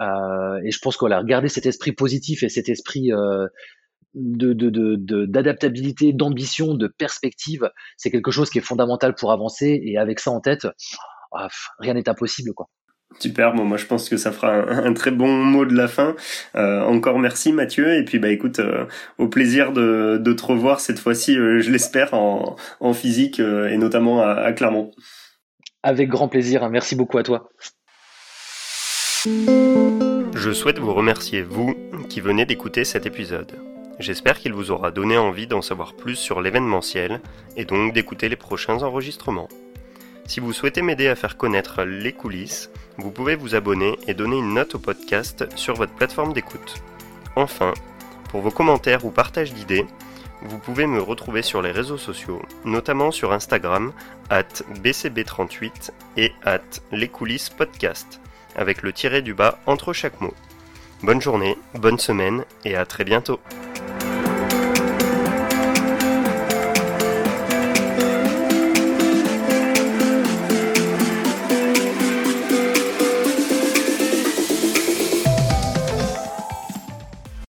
[0.00, 3.46] Euh, et je pense qu'on a regardé cet esprit positif et cet esprit euh,
[4.14, 9.80] de, d'adaptabilité, de, d'ambition, de perspective, c'est quelque chose qui est fondamental pour avancer.
[9.82, 10.66] Et avec ça en tête,
[11.32, 12.68] ah, rien n'est impossible, quoi.
[13.18, 16.14] Super, bon, moi je pense que ça fera un, très bon mot de la fin.
[16.54, 18.84] Euh, encore merci Mathieu, et puis bah écoute, euh,
[19.18, 23.76] au plaisir de, de te revoir cette fois-ci, euh, je l'espère, en, en physique et
[23.78, 24.90] notamment à, à, Clermont.
[25.82, 26.68] Avec grand plaisir, hein.
[26.68, 27.48] merci beaucoup à toi.
[29.24, 31.74] Je souhaite vous remercier, vous,
[32.08, 33.52] qui venez d'écouter cet épisode.
[33.98, 37.20] J'espère qu'il vous aura donné envie d'en savoir plus sur l'événementiel,
[37.56, 39.48] et donc d'écouter les prochains enregistrements.
[40.26, 44.38] Si vous souhaitez m'aider à faire connaître les coulisses, vous pouvez vous abonner et donner
[44.38, 46.82] une note au podcast sur votre plateforme d'écoute.
[47.36, 47.72] Enfin,
[48.30, 49.86] pour vos commentaires ou partages d'idées,
[50.42, 53.92] vous pouvez me retrouver sur les réseaux sociaux, notamment sur Instagram,
[54.28, 54.42] at
[54.82, 56.60] bcb38 et at
[56.92, 58.20] les coulisses podcast,
[58.56, 60.34] avec le tiré du bas entre chaque mot.
[61.02, 63.38] Bonne journée, bonne semaine et à très bientôt.